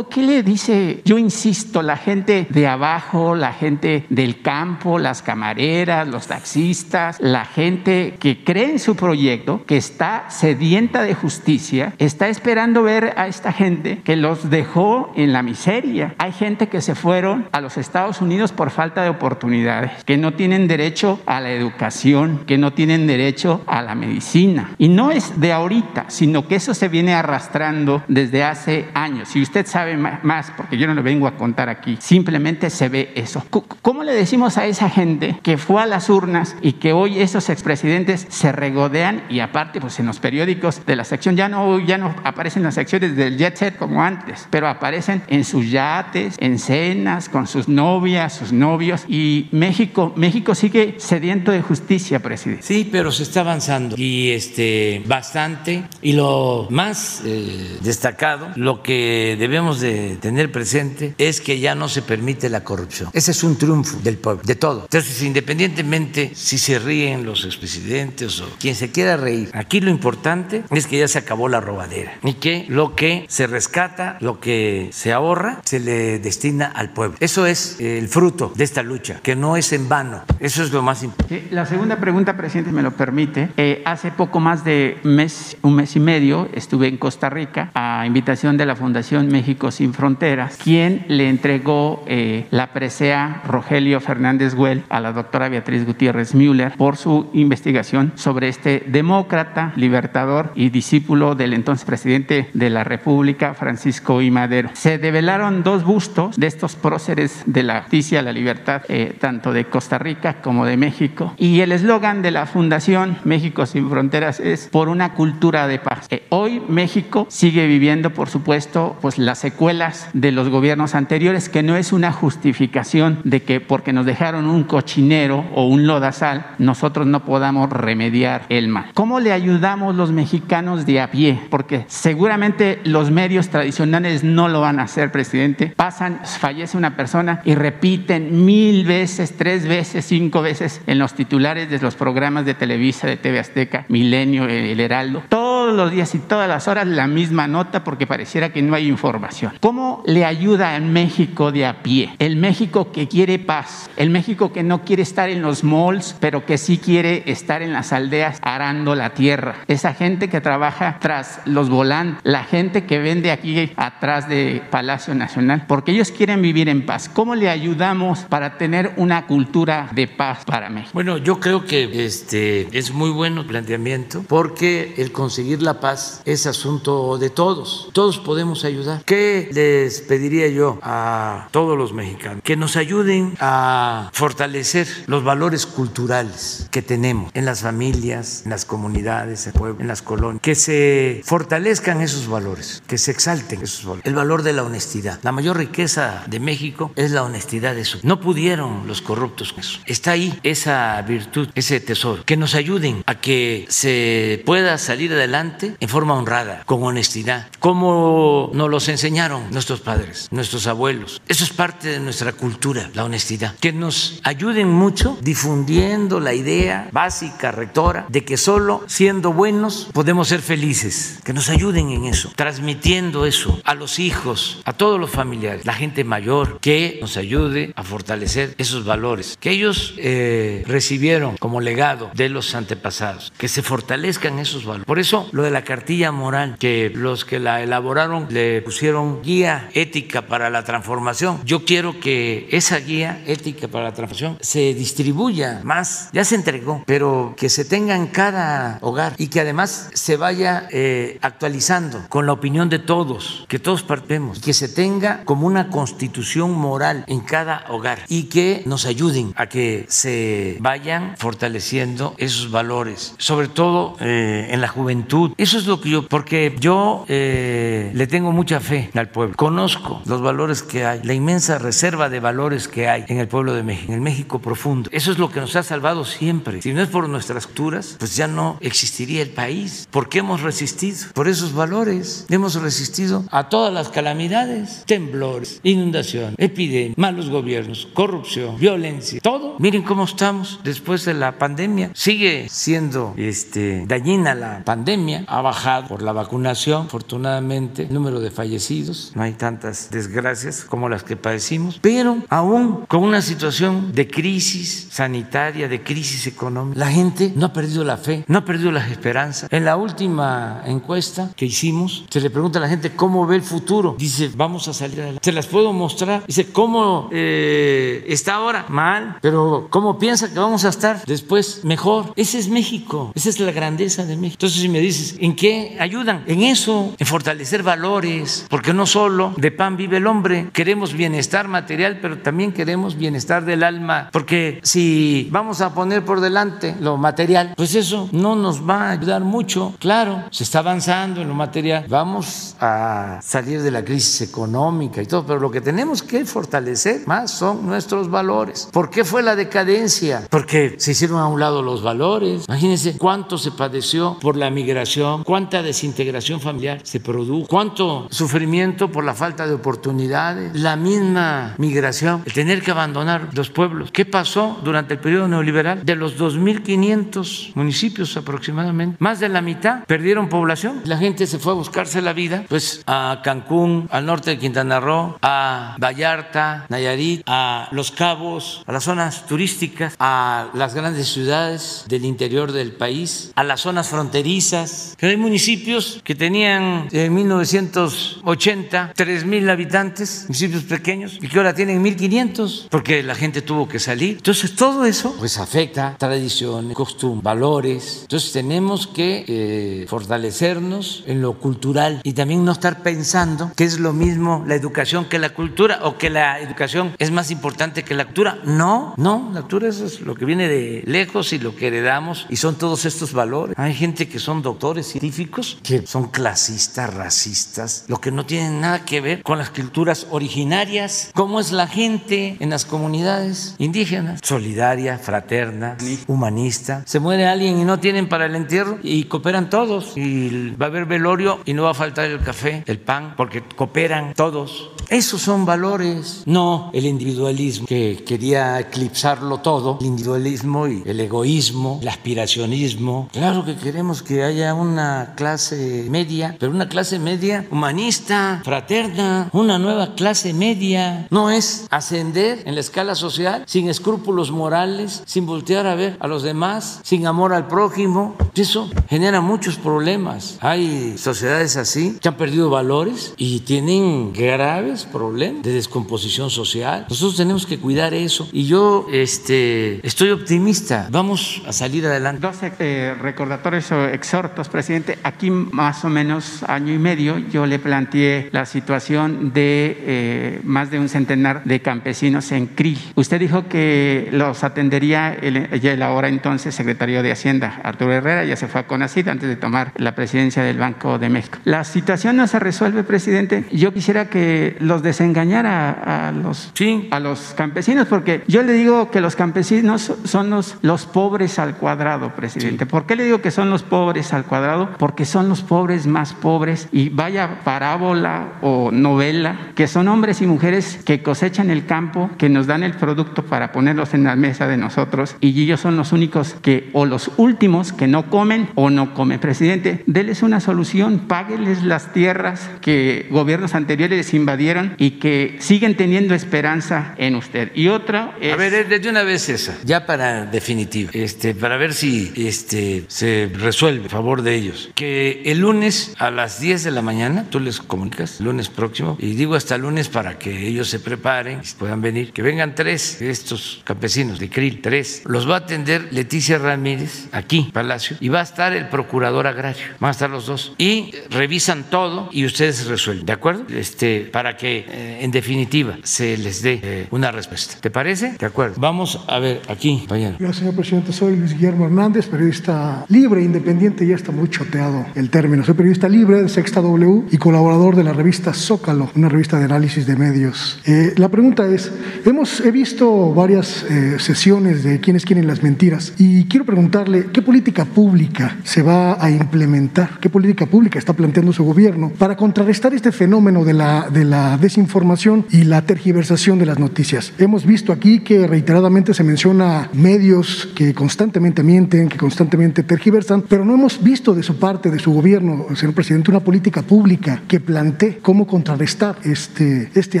[0.10, 1.02] ¿Qué le dice?
[1.04, 7.44] Yo insisto, la gente de abajo, la gente del campo, las camareras, los taxistas, la
[7.44, 13.28] gente que cree en su proyecto, que está sedienta de justicia, está esperando ver a
[13.28, 16.14] esta gente que los dejó en la miseria.
[16.18, 20.34] Hay gente que se fueron a los Estados Unidos por falta de oportunidades, que no
[20.34, 24.72] tienen derecho a la educación, que no tienen derecho a la medicina.
[24.78, 29.34] Y no es de ahorita, sino que eso se viene arrastrando desde hace años.
[29.36, 33.12] Y usted sabe más, porque yo no le vengo a contar aquí, simplemente se ve
[33.14, 33.44] eso.
[33.82, 37.48] ¿Cómo le decimos a esa gente que fue a las urnas y que hoy esos
[37.48, 41.98] expresidentes se regodean y aparte pues en los periódicos de la sección ya no, ya
[41.98, 46.58] no aparecen las secciones del jet set como antes, pero aparecen en sus yates, en
[46.58, 52.62] cenas, con sus novias, sus novios, y México, México sigue sediento de justicia, presidente.
[52.62, 55.84] Sí, pero se está avanzando y este bastante.
[56.02, 61.88] Y lo más eh, destacado, lo que debemos de tener presente es que ya no
[61.88, 63.10] se permite la corrupción.
[63.12, 64.82] Ese es un triunfo del pueblo, de todo.
[64.82, 70.64] Entonces, independientemente si se ríen los expresidentes o quien se quiera reír, aquí lo importante
[70.70, 74.88] es que ya se acabó la robadera y que lo que se rescata, lo que
[74.92, 77.16] se ahorra, se le destina al pueblo.
[77.20, 80.22] Eso es el fruto de esta lucha, que no es en vano.
[80.38, 81.48] Eso es lo más importante.
[81.50, 83.48] la segunda pregunta, presidente, me lo permite.
[83.56, 88.04] Eh, hace poco más de mes, un mes y medio estuve en Costa Rica a
[88.06, 94.54] invitación de la Fundación México Sin Fronteras, quien le entregó eh, la presea Rogelio Fernández
[94.54, 100.70] Güell a la doctora Beatriz Gutiérrez Müller por su investigación sobre este demócrata, libertador y
[100.70, 104.30] discípulo del entonces presidente de la República, Francisco I.
[104.30, 104.70] Madero.
[104.74, 109.66] Se develaron dos bustos de estos próceres de la justicia, la libertad, eh, tanto de
[109.66, 111.34] Costa Rica como de México.
[111.36, 116.06] Y el eslogan de la Fundación México Sin Fronteras es por una cultura de paz.
[116.10, 121.62] Eh, hoy México sigue viviendo, por supuesto, pues las secuelas de los gobiernos anteriores, que
[121.62, 127.06] no es una justificación de que porque nos dejaron un cochinero o un lodazal, nosotros
[127.06, 128.90] no podamos remediar el mal.
[128.94, 131.40] ¿Cómo le ayudamos los mexicanos de a pie?
[131.50, 135.72] Porque seguramente los medios tradicionales no lo van a hacer, presidente.
[135.76, 141.70] Pasan, fallece una persona y repiten mil veces, tres veces, cinco veces en los titulares
[141.70, 145.22] de los programas de Televisa, de TV Azteca, Milenio, El Heraldo.
[145.70, 148.88] Todos los días y todas las horas la misma nota porque pareciera que no hay
[148.88, 149.52] información.
[149.60, 152.12] ¿Cómo le ayuda al México de a pie?
[152.18, 156.44] El México que quiere paz, el México que no quiere estar en los malls, pero
[156.44, 159.58] que sí quiere estar en las aldeas arando la tierra.
[159.68, 165.14] Esa gente que trabaja tras los volantes, la gente que vende aquí atrás de Palacio
[165.14, 167.08] Nacional, porque ellos quieren vivir en paz.
[167.08, 170.90] ¿Cómo le ayudamos para tener una cultura de paz para México?
[170.94, 176.22] Bueno, yo creo que este es muy bueno el planteamiento porque el conseguir la paz
[176.24, 177.88] es asunto de todos.
[177.92, 179.02] Todos podemos ayudar.
[179.04, 182.42] ¿Qué les pediría yo a todos los mexicanos?
[182.44, 188.64] Que nos ayuden a fortalecer los valores culturales que tenemos en las familias, en las
[188.64, 190.42] comunidades, en, pueblo, en las colonias.
[190.42, 194.06] Que se fortalezcan esos valores, que se exalten esos valores.
[194.06, 195.20] El valor de la honestidad.
[195.22, 197.98] La mayor riqueza de México es la honestidad de su.
[198.02, 199.80] No pudieron los corruptos con eso.
[199.86, 202.24] Está ahí esa virtud, ese tesoro.
[202.24, 205.12] Que nos ayuden a que se pueda salir
[205.50, 211.20] adelante en forma honrada, con honestidad, como nos los enseñaron nuestros padres, nuestros abuelos.
[211.28, 213.54] Eso es parte de nuestra cultura, la honestidad.
[213.56, 220.28] Que nos ayuden mucho difundiendo la idea básica, rectora, de que solo siendo buenos podemos
[220.28, 221.18] ser felices.
[221.24, 225.74] Que nos ayuden en eso, transmitiendo eso a los hijos, a todos los familiares, la
[225.74, 232.10] gente mayor, que nos ayude a fortalecer esos valores que ellos eh, recibieron como legado
[232.14, 234.86] de los antepasados, que se fortalezcan esos valores.
[234.86, 239.68] Por eso lo de la cartilla moral, que los que la elaboraron le pusieron guía
[239.74, 241.40] ética para la transformación.
[241.44, 246.82] Yo quiero que esa guía ética para la transformación se distribuya más, ya se entregó,
[246.86, 252.26] pero que se tenga en cada hogar y que además se vaya eh, actualizando con
[252.26, 257.20] la opinión de todos, que todos partemos, que se tenga como una constitución moral en
[257.20, 263.96] cada hogar y que nos ayuden a que se vayan fortaleciendo esos valores, sobre todo
[264.00, 265.29] eh, en la juventud.
[265.36, 270.02] Eso es lo que yo, porque yo eh, le tengo mucha fe al pueblo, conozco
[270.06, 273.62] los valores que hay, la inmensa reserva de valores que hay en el pueblo de
[273.62, 274.90] México, en el México profundo.
[274.92, 276.62] Eso es lo que nos ha salvado siempre.
[276.62, 279.88] Si no es por nuestras culturas, pues ya no existiría el país.
[279.90, 280.80] porque hemos resistido?
[281.14, 282.26] Por esos valores.
[282.28, 289.56] Hemos resistido a todas las calamidades, temblores, inundación, epidemia, malos gobiernos, corrupción, violencia, todo.
[289.58, 291.90] Miren cómo estamos después de la pandemia.
[291.94, 298.30] Sigue siendo este, dañina la pandemia, ha bajado por la vacunación, afortunadamente, el número de
[298.30, 304.08] fallecidos, no hay tantas desgracias como las que padecimos, pero aún con una situación de
[304.08, 308.72] crisis sanitaria, de crisis económica, la gente no ha perdido la fe, no ha perdido
[308.72, 309.50] las esperanzas.
[309.52, 313.42] En la última encuesta que hicimos, se le pregunta a la gente cómo ve el
[313.42, 313.96] futuro.
[313.98, 315.24] Dice, vamos a salir adelante.
[315.24, 316.24] Se las puedo mostrar.
[316.26, 318.66] Dice, ¿cómo eh, está ahora?
[318.68, 319.18] Mal.
[319.20, 321.64] Pero ¿cómo piensa que vamos a estar después?
[321.64, 322.12] Mejor.
[322.16, 323.12] Ese es México.
[323.14, 324.36] Esa es la grandeza de México.
[324.36, 326.24] Entonces, si me dice, dices, ¿en qué ayudan?
[326.26, 331.48] En eso, en fortalecer valores, porque no solo de pan vive el hombre, queremos bienestar
[331.48, 336.96] material, pero también queremos bienestar del alma, porque si vamos a poner por delante lo
[336.96, 339.74] material, pues eso no nos va a ayudar mucho.
[339.78, 345.06] Claro, se está avanzando en lo material, vamos a salir de la crisis económica y
[345.06, 348.68] todo, pero lo que tenemos que fortalecer más son nuestros valores.
[348.72, 350.26] ¿Por qué fue la decadencia?
[350.30, 352.44] Porque se hicieron a un lado los valores.
[352.48, 354.80] Imagínense cuánto se padeció por la migración,
[355.24, 362.22] cuánta desintegración familiar se produjo, cuánto sufrimiento por la falta de oportunidades, la misma migración,
[362.26, 363.90] el tener que abandonar los pueblos.
[363.92, 365.84] ¿Qué pasó durante el periodo neoliberal?
[365.84, 370.82] De los 2.500 municipios aproximadamente, más de la mitad perdieron población.
[370.84, 374.80] La gente se fue a buscarse la vida, pues a Cancún, al norte de Quintana
[374.80, 381.84] Roo, a Vallarta, Nayarit, a Los Cabos, a las zonas turísticas, a las grandes ciudades
[381.88, 384.79] del interior del país, a las zonas fronterizas.
[385.00, 391.82] Hay municipios que tenían en 1980 3 mil habitantes, municipios pequeños, y que ahora tienen
[391.82, 394.16] 1.500 porque la gente tuvo que salir.
[394.16, 397.98] Entonces todo eso pues afecta tradiciones, costumbres, valores.
[398.02, 403.80] Entonces tenemos que eh, fortalecernos en lo cultural y también no estar pensando que es
[403.80, 407.94] lo mismo la educación que la cultura o que la educación es más importante que
[407.94, 408.38] la cultura.
[408.44, 412.36] No, no, la cultura es lo que viene de lejos y lo que heredamos y
[412.36, 413.54] son todos estos valores.
[413.58, 418.84] Hay gente que son doctores científicos que son clasistas, racistas, lo que no tienen nada
[418.84, 424.98] que ver con las culturas originarias, cómo es la gente en las comunidades indígenas, solidaria,
[424.98, 426.82] fraterna, humanista.
[426.86, 430.68] Se muere alguien y no tienen para el entierro y cooperan todos y va a
[430.68, 434.70] haber velorio y no va a faltar el café, el pan, porque cooperan todos.
[434.88, 441.78] Esos son valores, no el individualismo que quería eclipsarlo todo, el individualismo y el egoísmo,
[441.80, 443.08] el aspiracionismo.
[443.12, 449.58] Claro que queremos que haya una clase media, pero una clase media humanista, fraterna, una
[449.58, 451.06] nueva clase media.
[451.10, 456.06] No es ascender en la escala social sin escrúpulos morales, sin voltear a ver a
[456.06, 458.16] los demás, sin amor al prójimo.
[458.34, 460.38] Eso genera muchos problemas.
[460.40, 466.86] Hay sociedades así que han perdido valores y tienen graves problemas de descomposición social.
[466.88, 468.28] Nosotros tenemos que cuidar eso.
[468.32, 470.88] Y yo este, estoy optimista.
[470.90, 472.20] Vamos a salir adelante.
[472.20, 474.98] Dos eh, recordatorios o exhortos, presidente.
[475.02, 480.70] Aquí más o menos año y medio yo le planteé la situación de eh, más
[480.70, 482.78] de un centenar de campesinos en CRIL.
[482.94, 488.36] Usted dijo que los atendería el, el ahora entonces secretario de Hacienda, Arturo Herrera, ya
[488.36, 491.38] se fue a CONACID antes de tomar la presidencia del Banco de México.
[491.44, 493.44] La situación no se resuelve, presidente.
[493.52, 496.52] Yo quisiera que los desengañar a, los,
[496.90, 501.56] a los campesinos, porque yo le digo que los campesinos son los, los pobres al
[501.56, 502.66] cuadrado, presidente.
[502.66, 504.39] ¿Por qué le digo que son los pobres al cuadrado?
[504.78, 510.26] Porque son los pobres más pobres y vaya parábola o novela, que son hombres y
[510.26, 514.46] mujeres que cosechan el campo, que nos dan el producto para ponerlos en la mesa
[514.46, 518.70] de nosotros y ellos son los únicos que, o los últimos que no comen o
[518.70, 519.20] no comen.
[519.20, 526.14] Presidente, déles una solución, págueles las tierras que gobiernos anteriores invadieron y que siguen teniendo
[526.14, 527.52] esperanza en usted.
[527.54, 528.32] Y otra es...
[528.32, 533.30] A ver, desde una vez esa, ya para definitiva, este, para ver si este, se
[533.34, 534.70] resuelve a favor de ellos.
[534.74, 539.14] Que el lunes a las 10 de la mañana, tú les comunicas, lunes próximo, y
[539.14, 543.10] digo hasta lunes para que ellos se preparen y puedan venir, que vengan tres de
[543.10, 545.02] estos campesinos de Krill, tres.
[545.06, 549.64] Los va a atender Leticia Ramírez, aquí, Palacio, y va a estar el procurador agrario,
[549.78, 553.46] van a estar los dos, y revisan todo y ustedes resuelven, ¿de acuerdo?
[553.50, 557.56] Este, para que eh, en definitiva se les dé eh, una respuesta.
[557.60, 558.16] ¿Te parece?
[558.18, 558.56] De acuerdo.
[558.58, 560.92] Vamos a ver aquí, Gracias, señor presidente.
[560.92, 565.44] Soy Luis Guillermo Hernández, periodista libre, independiente, ya está muy choteado el término.
[565.44, 569.44] Soy periodista libre de Sexta W y colaborador de la revista Zócalo, una revista de
[569.44, 570.60] análisis de medios.
[570.66, 571.70] Eh, la pregunta es,
[572.04, 573.64] hemos, he visto varias
[573.98, 579.10] sesiones de quienes quieren las mentiras y quiero preguntarle, ¿qué política pública se va a
[579.10, 579.98] implementar?
[580.00, 584.38] ¿Qué política pública está planteando su gobierno para contrarrestar este fenómeno de la, de la
[584.38, 587.12] desinformación y la tergiversación de las noticias.
[587.18, 593.44] Hemos visto aquí que reiteradamente se menciona medios que constantemente mienten, que constantemente tergiversan, pero
[593.44, 597.38] no hemos visto de su parte, de su gobierno, señor presidente, una política pública que
[597.38, 600.00] plantee cómo contrarrestar este, este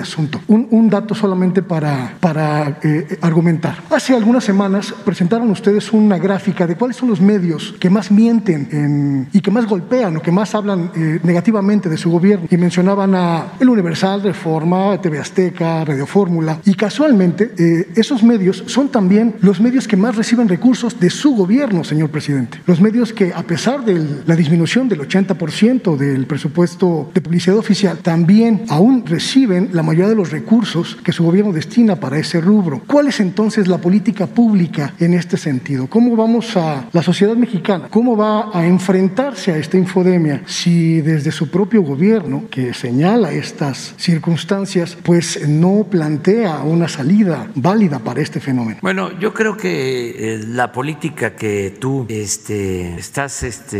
[0.00, 0.40] asunto.
[0.48, 3.82] Un, un dato solamente para, para eh, argumentar.
[3.90, 8.68] Hace algunas semanas presentaron ustedes una gráfica de cuáles son los medios que más mienten
[8.72, 12.46] en, y que más golpean o que más hablan eh, negativamente de su gobierno.
[12.50, 16.58] Y mencionaban a El Universal, Reforma, TV Azteca, Radio Fórmula.
[16.64, 21.34] Y casualmente, eh, esos medios son también los medios que más reciben recursos de su
[21.34, 22.60] gobierno, señor presidente.
[22.66, 27.56] Los medios que, a pesar de de la disminución del 80% del presupuesto de publicidad
[27.56, 32.40] oficial, también aún reciben la mayoría de los recursos que su gobierno destina para ese
[32.40, 32.82] rubro.
[32.86, 35.86] ¿Cuál es entonces la política pública en este sentido?
[35.86, 37.88] ¿Cómo vamos a la sociedad mexicana?
[37.90, 43.94] ¿Cómo va a enfrentarse a esta infodemia si desde su propio gobierno, que señala estas
[43.96, 48.78] circunstancias, pues no plantea una salida válida para este fenómeno?
[48.82, 53.79] Bueno, yo creo que eh, la política que tú este, estás este,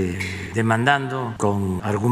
[0.55, 2.11] demandando con argumentos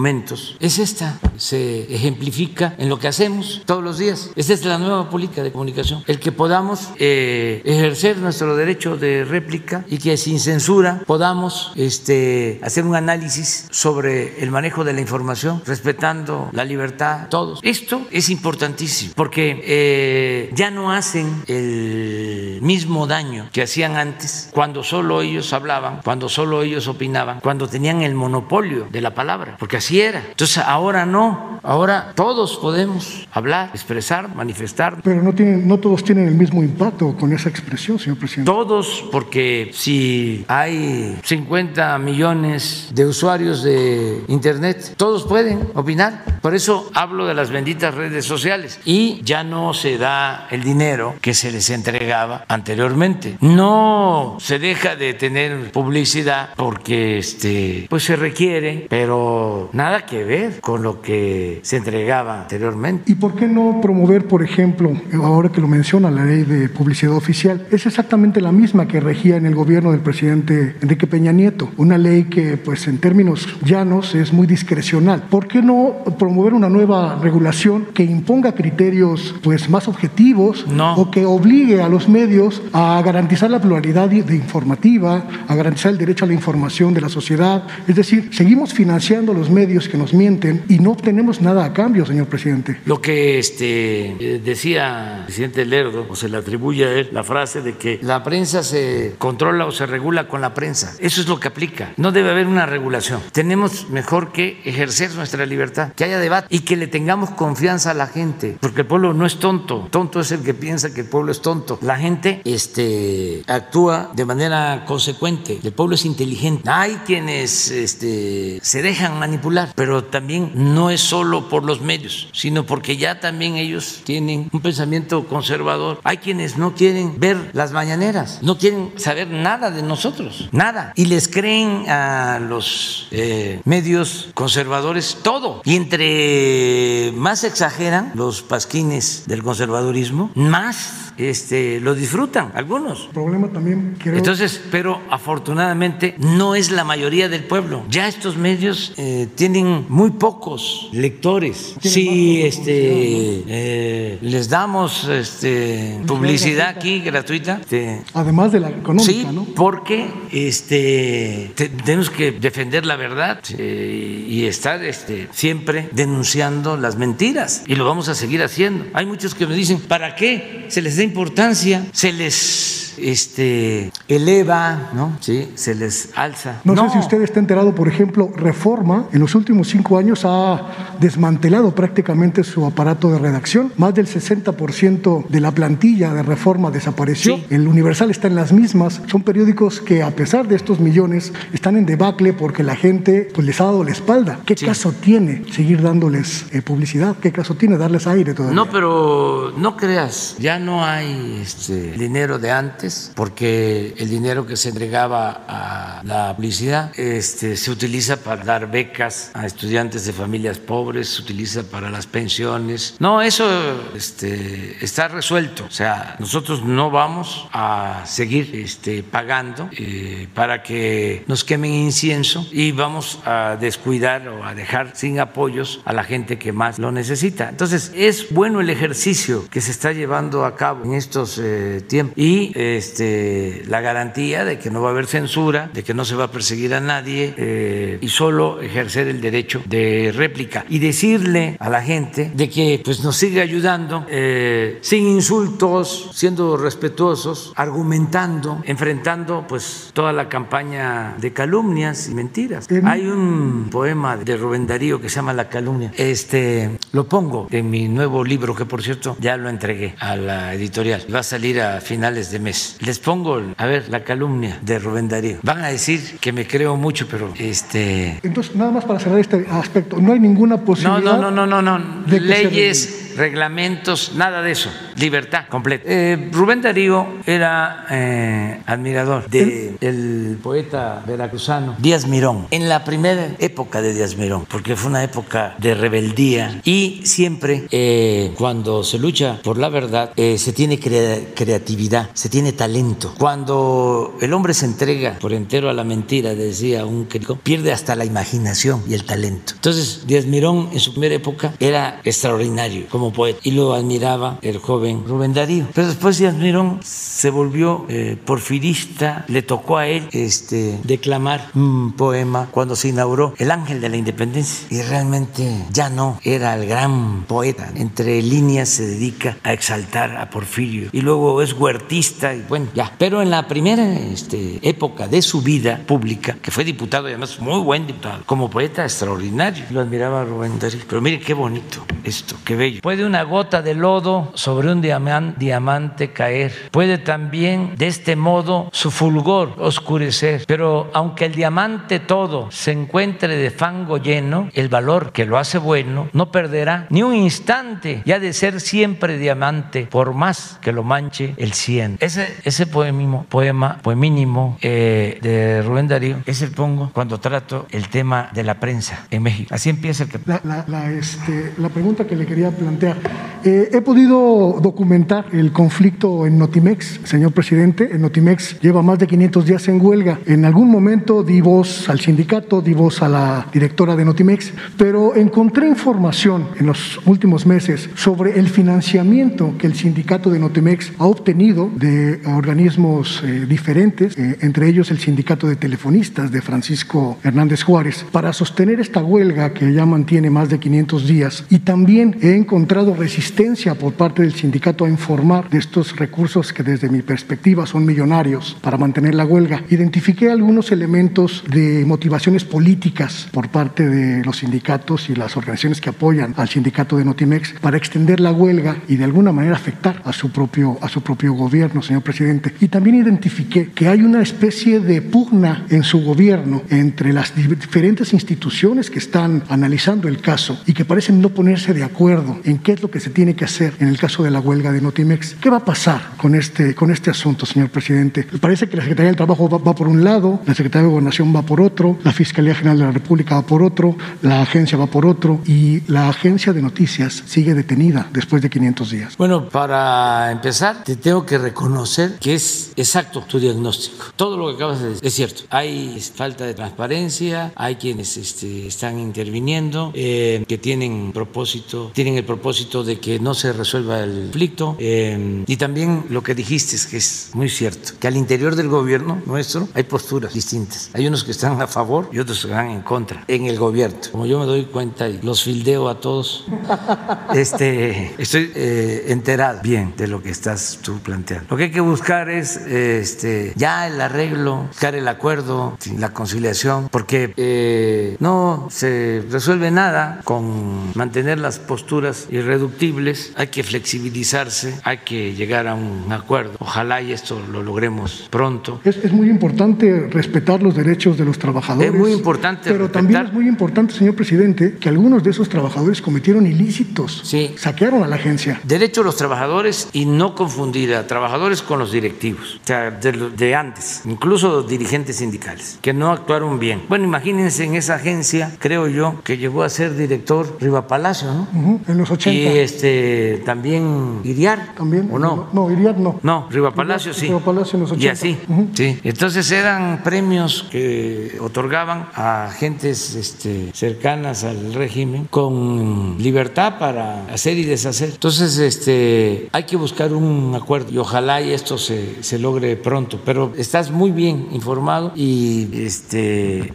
[0.61, 1.19] es esta.
[1.37, 4.31] Se ejemplifica en lo que hacemos todos los días.
[4.37, 6.03] Esta es la nueva política de comunicación.
[6.07, 12.61] El que podamos eh, ejercer nuestro derecho de réplica y que sin censura podamos este,
[12.63, 17.61] hacer un análisis sobre el manejo de la información, respetando la libertad, todos.
[17.63, 24.83] Esto es importantísimo porque eh, ya no hacen el mismo daño que hacían antes cuando
[24.83, 29.77] solo ellos hablaban, cuando solo ellos opinaban, cuando tenían el monopolio de la palabra, porque
[29.77, 30.23] así era.
[30.29, 35.01] Entonces ahora no, ahora todos podemos hablar, expresar, manifestar.
[35.03, 38.51] Pero no, tienen, no todos tienen el mismo impacto con esa expresión, señor presidente.
[38.51, 46.25] Todos, porque si hay 50 millones de usuarios de Internet, todos pueden opinar.
[46.43, 51.15] Por eso hablo de las benditas redes sociales y ya no se da el dinero
[51.21, 53.37] que se les entregaba anteriormente.
[53.41, 60.61] No se deja de tener publicidad porque este pues se requiere, pero nada que ver
[60.61, 63.11] con lo que se entregaba anteriormente.
[63.13, 64.93] ¿Y por qué no promover, por ejemplo,
[65.23, 69.37] ahora que lo menciona la ley de publicidad oficial, es exactamente la misma que regía
[69.37, 74.15] en el gobierno del presidente Enrique Peña Nieto, una ley que pues en términos llanos
[74.15, 75.25] es muy discrecional.
[75.31, 80.95] ¿Por qué no promover una nueva regulación que imponga criterios pues más objetivos No.
[80.97, 85.99] o que obligue a los medios a garantizar la pluralidad de informativa, a garantizar el
[85.99, 87.58] derecho a la información de la sociedad?
[87.87, 92.07] Es decir, seguimos financiando los medios que nos mienten y no obtenemos nada a cambio,
[92.07, 92.81] señor presidente.
[92.85, 97.25] Lo que este, eh, decía el presidente Lerdo, o se le atribuye a él la
[97.25, 100.95] frase de que la prensa se controla o se regula con la prensa.
[100.99, 101.93] Eso es lo que aplica.
[101.97, 103.21] No debe haber una regulación.
[103.33, 107.95] Tenemos mejor que ejercer nuestra libertad, que haya debate y que le tengamos confianza a
[107.95, 109.89] la gente, porque el pueblo no es tonto.
[109.91, 111.79] Tonto es el que piensa que el pueblo es tonto.
[111.83, 115.59] La gente este, actúa de manera consecuente.
[115.63, 116.69] El pueblo es inteligente.
[116.71, 122.65] Hay quienes este, se dejan manipular, pero también no es solo por los medios, sino
[122.65, 126.01] porque ya también ellos tienen un pensamiento conservador.
[126.05, 130.93] Hay quienes no quieren ver las mañaneras, no quieren saber nada de nosotros, nada.
[130.97, 135.63] Y les creen a los eh, medios conservadores todo.
[135.65, 143.07] Y entre más exageran los pasquines del conservadurismo, más este, lo disfrutan algunos.
[143.07, 147.85] El problema también creo Entonces, pero afortunadamente no es la mayoría del pueblo.
[147.91, 151.75] Ya estos medios eh, tienen muy pocos lectores.
[151.81, 159.27] Si este, eh, les damos este, publicidad aquí gratuita, este, además de la económica, Sí,
[159.33, 159.45] ¿no?
[159.55, 166.97] porque este, te- tenemos que defender la verdad eh, y estar este, siempre denunciando las
[166.97, 168.85] mentiras y lo vamos a seguir haciendo.
[168.95, 171.87] Hay muchos que me dicen, ¿para qué se les da importancia?
[171.93, 175.17] Se les este, eleva, ¿no?
[175.21, 176.61] Sí, se les alza.
[176.65, 180.95] No, sé si usted está enterado, por ejemplo, Reforma en los últimos cinco años ha
[181.01, 183.73] desmantelado prácticamente su aparato de redacción.
[183.77, 187.37] Más del 60% de la plantilla de Reforma desapareció.
[187.37, 187.47] Sí.
[187.51, 189.01] El Universal está en las mismas.
[189.11, 193.47] Son periódicos que a pesar de estos millones están en debacle porque la gente pues,
[193.47, 194.41] les ha dado la espalda.
[194.45, 194.67] ¿Qué Sí.
[194.67, 197.17] caso tiene seguir dándoles eh, publicidad?
[197.21, 198.57] ¿Qué caso tiene darles aire todavía?
[198.57, 204.57] No, pero no creas, ya no hay este, dinero de antes, porque el dinero que
[204.57, 210.59] se entregaba a la publicidad este, se utiliza para dar becas a estudiantes de familias
[210.59, 212.97] pobres, se utiliza para las pensiones.
[212.99, 213.47] No, eso
[213.95, 215.65] este, está resuelto.
[215.65, 222.47] O sea, nosotros no vamos a seguir este, pagando eh, para que nos quemen incienso
[222.53, 226.93] y vamos a descuidar o a dejar sin apoyos a la gente que más lo
[226.93, 227.49] necesita.
[227.49, 232.15] Entonces, es bueno el ejercicio que se está llevando a cabo en estos eh, tiempos
[232.17, 236.15] y este, la garantía de que no va a haber censura, de que no se
[236.15, 241.57] va a perseguir a nadie eh, y solo ejercer el derecho de réplica y decirle
[241.61, 248.63] a la gente de que pues nos sigue ayudando eh, sin insultos, siendo respetuosos, argumentando,
[248.65, 252.71] enfrentando pues toda la campaña de calumnias y mentiras.
[252.71, 255.93] En- Hay un poema de Rubén Darío que se llama La calumnia.
[255.97, 260.55] Este lo pongo en mi nuevo libro que por cierto ya lo entregué a la
[260.55, 261.05] editorial.
[261.15, 262.58] Va a salir a finales de mes.
[262.81, 265.39] Les pongo, a ver, la calumnia de Rubén Darío.
[265.43, 268.19] Van a decir que me creo mucho, pero este...
[268.23, 271.19] Entonces, nada más para cerrar este aspecto, no hay ninguna posibilidad...
[271.19, 275.85] No, no, no, no, no, Leyes reglamentos, nada de eso, libertad completa.
[275.87, 283.83] Eh, Rubén Darío era eh, admirador del poeta veracruzano Díaz Mirón, en la primera época
[283.83, 289.41] de Díaz Mirón, porque fue una época de rebeldía y siempre eh, cuando se lucha
[289.43, 293.15] por la verdad se tiene creatividad, se tiene talento.
[293.19, 297.97] Cuando el hombre se entrega por entero a la mentira, decía un crítico, pierde hasta
[297.97, 299.55] la imaginación y el talento.
[299.55, 304.59] Entonces, Díaz Mirón en su primera época era extraordinario como poeta y lo admiraba el
[304.59, 305.67] joven Rubén Darío.
[305.75, 311.93] Pero después Díaz Mirón se volvió eh, porfirista, le tocó a él este, declamar un
[311.93, 316.67] poema cuando se inauguró El Ángel de la Independencia y realmente ya no era el
[316.67, 317.71] gran poeta.
[317.75, 322.93] Entre líneas se dedica a exaltar a Porfirio y luego es huertista y bueno, ya.
[322.99, 327.39] Pero en la primera este, época de su vida pública, que fue diputado y además
[327.41, 330.81] muy buen diputado, como poeta extraordinario, lo admiraba Rubén Darío.
[330.89, 332.81] Pero mire qué bonito esto, qué bello.
[332.83, 336.69] Puede una gota de lodo sobre un diamante caer.
[336.71, 340.45] Puede también de este modo su fulgor oscurecer.
[340.47, 345.59] Pero aunque el diamante todo se encuentre de fango lleno, el valor que lo hace
[345.59, 350.73] bueno no perderá ni un instante y ha de ser siempre diamante por más que
[350.73, 351.99] lo manche el cien.
[352.45, 358.43] Ese, ese poema, poemínimo eh, de Rubén Darío, ese pongo cuando trato el tema de
[358.43, 359.55] la prensa en México.
[359.55, 362.97] Así empieza el la, la, este, la pregunta que le quería plantear
[363.45, 367.89] eh, he podido documentar el conflicto en Notimex, señor presidente.
[367.93, 370.19] En Notimex lleva más de 500 días en huelga.
[370.27, 375.15] En algún momento di voz al sindicato, di voz a la directora de Notimex, pero
[375.15, 381.07] encontré información en los últimos meses sobre el financiamiento que el sindicato de Notimex ha
[381.07, 387.63] obtenido de organismos eh, diferentes, eh, entre ellos el sindicato de telefonistas de Francisco Hernández
[387.63, 391.45] Juárez, para sostener esta huelga que ya mantiene más de 500 días.
[391.51, 396.63] Y también he encontrado resistencia por parte del sindicato a informar de estos recursos que
[396.63, 399.65] desde mi perspectiva son millonarios para mantener la huelga.
[399.71, 405.91] Identifiqué algunos elementos de motivaciones políticas por parte de los sindicatos y las organizaciones que
[405.91, 410.13] apoyan al sindicato de Notimex para extender la huelga y de alguna manera afectar a
[410.13, 412.55] su propio, a su propio gobierno, señor presidente.
[412.59, 418.15] Y también identifiqué que hay una especie de pugna en su gobierno entre las diferentes
[418.15, 422.73] instituciones que están analizando el caso y que parecen no ponerse de acuerdo en qué
[422.73, 425.35] es lo que se tiene que hacer en el caso de la huelga de Notimex.
[425.35, 428.27] ¿Qué va a pasar con este, con este asunto, señor presidente?
[428.41, 431.43] Parece que la Secretaría del Trabajo va, por un lado, la Secretaría de Gobernación va
[431.43, 435.05] por otro, la Fiscalía General de la República va por otro, la agencia va por
[435.05, 439.17] otro y la agencia de noticias sigue detenida después de 500 días.
[439.19, 444.07] Bueno, para empezar, te tengo que reconocer que es exacto tu diagnóstico.
[444.17, 445.43] Todo lo que acabas de decir es cierto.
[445.51, 452.25] Hay falta de transparencia, hay quienes este, están interviniendo, eh, que tienen propósito, tienen el
[452.25, 454.77] propósito de que no se resuelva el conflicto.
[454.79, 458.69] Eh, y también lo que dijiste es que es muy cierto, que al interior del
[458.69, 460.91] gobierno nuestro hay posturas distintas.
[460.95, 463.99] Hay unos que están a favor y otros que están en contra en el gobierno.
[464.13, 466.45] Como yo me doy cuenta y los fildeo a todos,
[467.35, 471.47] este, estoy eh, enterado bien de lo que estás tú planteando.
[471.51, 476.89] Lo que hay que buscar es este, ya el arreglo, buscar el acuerdo, la conciliación,
[476.91, 484.99] porque eh, no se resuelve nada con mantener las posturas irreductibles hay que flexibilizarse, hay
[484.99, 486.53] que llegar a un acuerdo.
[486.59, 488.81] Ojalá y esto lo logremos pronto.
[488.85, 491.93] Es, es muy importante respetar los derechos de los trabajadores.
[491.93, 492.71] Es muy importante.
[492.71, 497.23] Pero también es muy importante, señor presidente, que algunos de esos trabajadores cometieron ilícitos.
[497.25, 497.55] Sí.
[497.57, 498.61] Saquearon a la agencia.
[498.65, 503.13] Derecho a los trabajadores y no confundir a trabajadores con los directivos, o sea, de,
[503.13, 506.83] de antes, incluso los dirigentes sindicales, que no actuaron bien.
[506.89, 511.81] Bueno, imagínense en esa agencia, creo yo, que llegó a ser director Riva Palacio, ¿no?
[511.87, 514.75] en los 80 este también Iriar.
[514.75, 515.09] También.
[515.13, 515.49] ¿O no?
[515.53, 516.19] No, Iriar no.
[516.23, 517.27] No, Riva Palacio sí.
[517.27, 518.05] Riva Palacio en los 80.
[518.05, 518.39] Y así.
[518.75, 518.99] Sí.
[519.05, 527.59] Entonces eran premios que otorgaban a gentes este, cercanas al régimen con libertad para hacer
[527.59, 528.11] y deshacer.
[528.11, 533.21] Entonces, este, hay que buscar un acuerdo y ojalá y esto se, se logre pronto.
[533.25, 536.73] Pero estás muy bien informado y este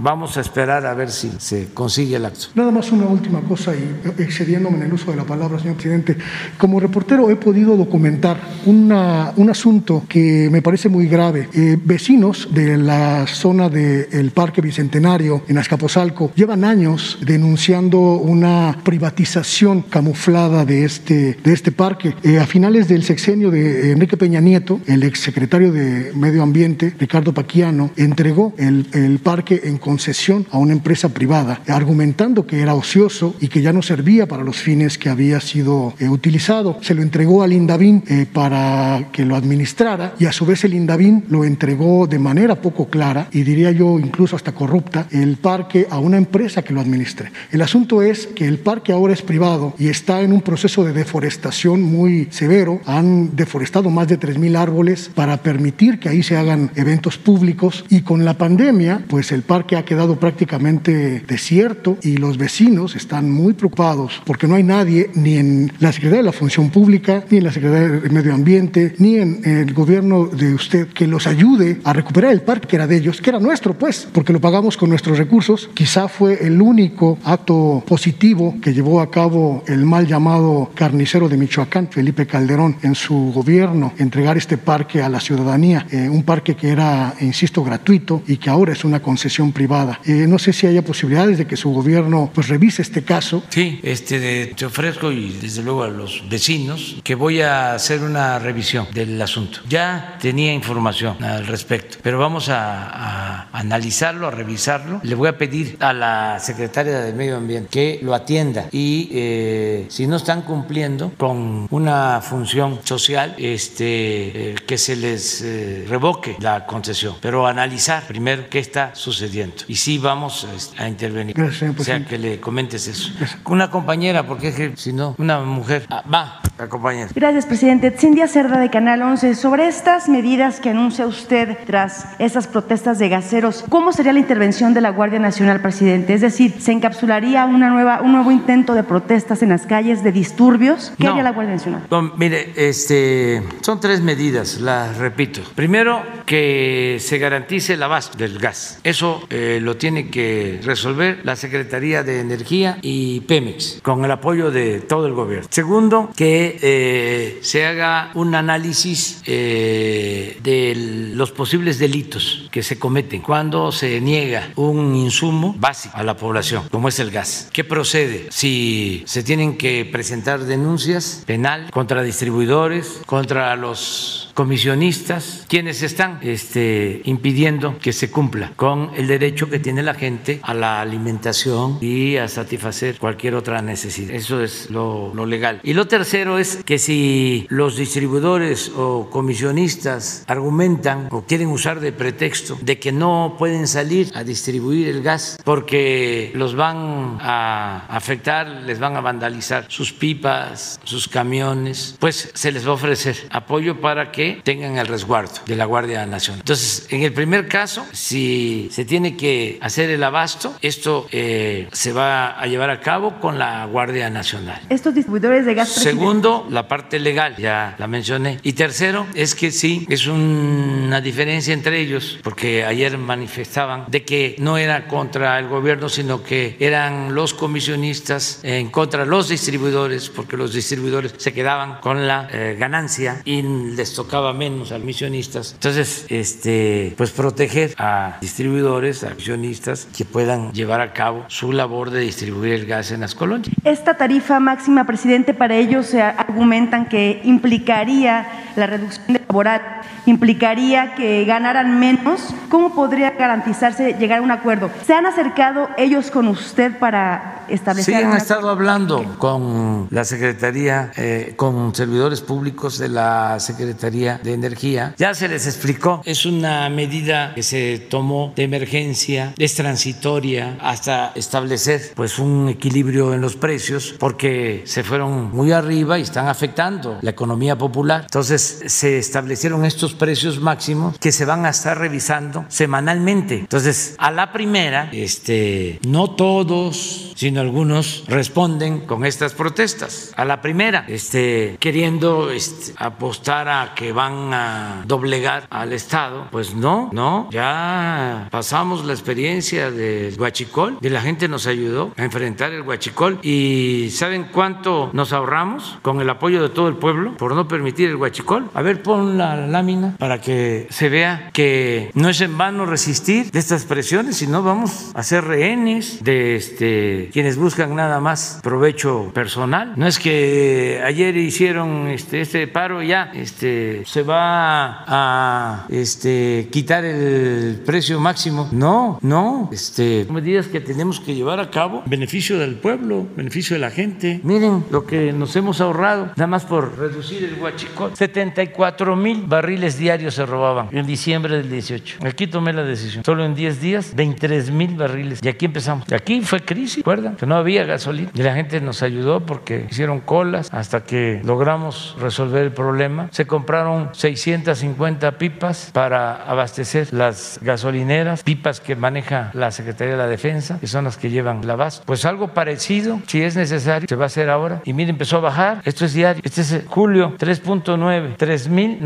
[0.00, 2.46] Vamos a esperar a ver si se consigue el acto.
[2.54, 6.16] Nada más una última cosa y excediéndome en el uso de la palabra, señor presidente.
[6.56, 11.48] Como reportero he podido documentar una, un asunto que me parece muy grave.
[11.52, 19.82] Eh, vecinos de la zona del Parque Bicentenario en Azcapotzalco llevan años denunciando una privatización
[19.82, 22.14] camuflada de este, de este parque.
[22.22, 27.34] Eh, a finales del sexenio de Enrique Peña Nieto, el exsecretario de Medio Ambiente, Ricardo
[27.34, 33.34] Paquiano, entregó el, el parque en concesión a una empresa privada, argumentando que era ocioso
[33.40, 36.76] y que ya no servía para los fines que había sido eh, utilizado.
[36.82, 40.74] Se lo entregó al Indavín eh, para que lo administrara y a su vez el
[40.74, 45.86] Indavín lo entregó de manera poco clara y diría yo incluso hasta corrupta el parque
[45.88, 47.32] a una empresa que lo administre.
[47.50, 50.92] El asunto es que el parque ahora es privado y está en un proceso de
[50.92, 52.82] deforestación muy severo.
[52.84, 58.02] Han deforestado más de 3.000 árboles para permitir que ahí se hagan eventos públicos y
[58.02, 63.54] con la pandemia pues el parque ha quedado prácticamente desierto y los vecinos están muy
[63.54, 67.44] preocupados porque no hay nadie ni en la Secretaría de la Función Pública, ni en
[67.44, 71.92] la Secretaría de Medio Ambiente, ni en el gobierno de usted que los ayude a
[71.92, 74.90] recuperar el parque que era de ellos, que era nuestro pues, porque lo pagamos con
[74.90, 75.70] nuestros recursos.
[75.74, 81.36] Quizá fue el único acto positivo que llevó a cabo el mal llamado carnicero de
[81.36, 86.56] Michoacán, Felipe Calderón, en su gobierno, entregar este parque a la ciudadanía, eh, un parque
[86.56, 89.67] que era, insisto, gratuito y que ahora es una concesión privada.
[90.04, 93.42] Eh, no sé si haya posibilidades de que su gobierno pues revise este caso.
[93.50, 98.38] Sí, este, te ofrezco y desde luego a los vecinos que voy a hacer una
[98.38, 99.60] revisión del asunto.
[99.68, 105.00] Ya tenía información al respecto, pero vamos a, analizarlo, a revisarlo.
[105.02, 109.86] Le voy a pedir a la secretaria de Medio Ambiente que lo atienda y eh,
[109.88, 116.36] si no están cumpliendo con una función social, este, eh, que se les eh, revoque
[116.40, 121.34] la concesión, pero analizar primero qué está sucediendo y si vamos este, a intervenir.
[121.34, 122.10] Gracias, señor o sea, presidente.
[122.10, 123.10] que le comentes eso.
[123.46, 125.86] Una compañera, porque es que si no, una mujer.
[125.90, 127.08] Ah, va, la compañera.
[127.14, 127.90] Gracias, presidente.
[127.98, 129.34] Cindia Cerda de Canal 11.
[129.34, 134.74] Sobre estas medidas que anuncia usted tras esas protestas de gaseros, ¿cómo sería la intervención
[134.74, 136.14] de la Guardia Nacional, presidente?
[136.14, 140.12] Es decir, ¿se encapsularía una nueva, un nuevo intento de protestas en las calles, de
[140.12, 140.92] disturbios?
[140.98, 141.10] ¿Qué No.
[141.10, 141.82] haría la Guardia Nacional?
[141.90, 145.40] No, mire, este, son tres medidas, las repito.
[145.54, 148.80] Primero, que se garantice el abasto del gas.
[148.84, 154.50] Eso eh, lo tiene que resolver la Secretaría de Energía y Pemex, con el apoyo
[154.50, 155.48] de todo el gobierno.
[155.50, 163.22] Segundo, que eh, se haga un análisis eh, de los posibles delitos que se cometen
[163.22, 167.48] cuando se niega un insumo básico a la población, como es el gas.
[167.52, 168.26] ¿Qué procede?
[168.30, 177.02] Si se tienen que presentar denuncias penal contra distribuidores, contra los comisionistas, quienes están este,
[177.06, 182.18] impidiendo que se cumpla con el derecho que tiene la gente a la alimentación y
[182.18, 184.14] a satisfacer cualquier otra necesidad.
[184.14, 185.58] Eso es lo, lo legal.
[185.64, 191.90] Y lo tercero es que si los distribuidores o comisionistas argumentan o quieren usar de
[191.90, 198.46] pretexto de que no pueden salir a distribuir el gas porque los van a afectar,
[198.46, 203.80] les van a vandalizar sus pipas, sus camiones, pues se les va a ofrecer apoyo
[203.80, 206.40] para que tengan el resguardo de la Guardia Nacional.
[206.40, 211.92] Entonces, en el primer caso, si se tiene que hacer el abasto, esto eh, se
[211.92, 214.60] va a llevar a cabo con la Guardia Nacional.
[214.68, 215.68] Estos distribuidores de gas.
[215.68, 218.38] Segundo, la parte legal, ya la mencioné.
[218.42, 224.36] Y tercero, es que sí, es una diferencia entre ellos, porque ayer manifestaban de que
[224.38, 230.08] no era contra el gobierno, sino que eran los comisionistas en contra de los distribuidores,
[230.10, 234.82] porque los distribuidores se quedaban con la eh, ganancia y les tocaba menos a los
[234.82, 235.52] comisionistas.
[235.54, 241.90] Entonces, este, pues proteger a distribuidores, a comisionistas que puedan llevar a cabo su labor
[241.90, 243.50] de distribuir el gas en las colonias.
[243.64, 249.60] Esta tarifa máxima, presidente, para ellos se argumentan que implicaría la reducción de laboral,
[250.06, 252.20] implicaría que ganaran menos.
[252.48, 254.70] ¿Cómo podría garantizarse llegar a un acuerdo?
[254.86, 257.94] ¿Se han acercado ellos con usted para establecer?
[257.94, 264.32] Sí, han estado hablando con la Secretaría, eh, con servidores públicos de la Secretaría de
[264.32, 264.94] Energía.
[264.96, 271.12] Ya se les explicó, es una medida que se tomó de emergencia, es transitoria hasta
[271.14, 276.98] establecer pues un equilibrio en los precios porque se fueron muy arriba y están afectando
[277.02, 278.02] la economía popular.
[278.02, 283.40] Entonces se establecieron estos precios máximos que se van a estar revisando semanalmente.
[283.40, 290.12] Entonces, a la primera, este, no todos, sino algunos responden con estas protestas.
[290.16, 296.54] A la primera, este, queriendo este, apostar a que van a doblegar al Estado, pues
[296.54, 302.52] no, no, ya pasamos la experiencia del Huachicol y la gente nos ayudó a enfrentar
[302.52, 307.34] el Huachicol y ¿saben cuánto nos ahorramos con el apoyo de todo el pueblo por
[307.34, 308.48] no permitir el Huachicol?
[308.54, 313.30] A ver, pon la lámina para que se vea que no es en vano resistir
[313.30, 319.10] de estas presiones, sino vamos a ser rehenes de este, quienes buscan nada más provecho
[319.14, 319.72] personal.
[319.76, 326.84] No es que ayer hicieron este, este paro ya este, se va a este, quitar
[326.84, 328.48] el precio máximo.
[328.52, 329.48] No, no.
[329.52, 333.70] Este, medidas que tenemos que llevar a cabo en beneficio del pueblo, beneficio de la
[333.70, 334.20] gente.
[334.22, 337.96] Miren lo que nos hemos ahorrado, nada más por reducir el huachicol.
[337.96, 341.98] 74 mil barriles diarios se robaban en diciembre del 18.
[342.06, 343.04] Aquí tomé la decisión.
[343.04, 345.20] Solo en 10 días, 23 mil barriles.
[345.22, 345.86] Y aquí empezamos.
[345.90, 347.16] Y aquí fue crisis, ¿recuerdan?
[347.16, 348.10] Que no había gasolina.
[348.14, 353.08] Y la gente nos ayudó porque hicieron colas hasta que logramos resolver el problema.
[353.12, 360.08] Se compraron 650 pipas para abastecer las gasolineras, pipas que maneja la Secretaría de la
[360.08, 361.82] Defensa, que son las que llevan la base.
[361.84, 364.62] Pues algo parecido, si es necesario, se va a hacer ahora.
[364.64, 365.62] Y mire, empezó a bajar.
[365.64, 366.22] Esto es diario.
[366.24, 368.16] Este es julio, 3.9,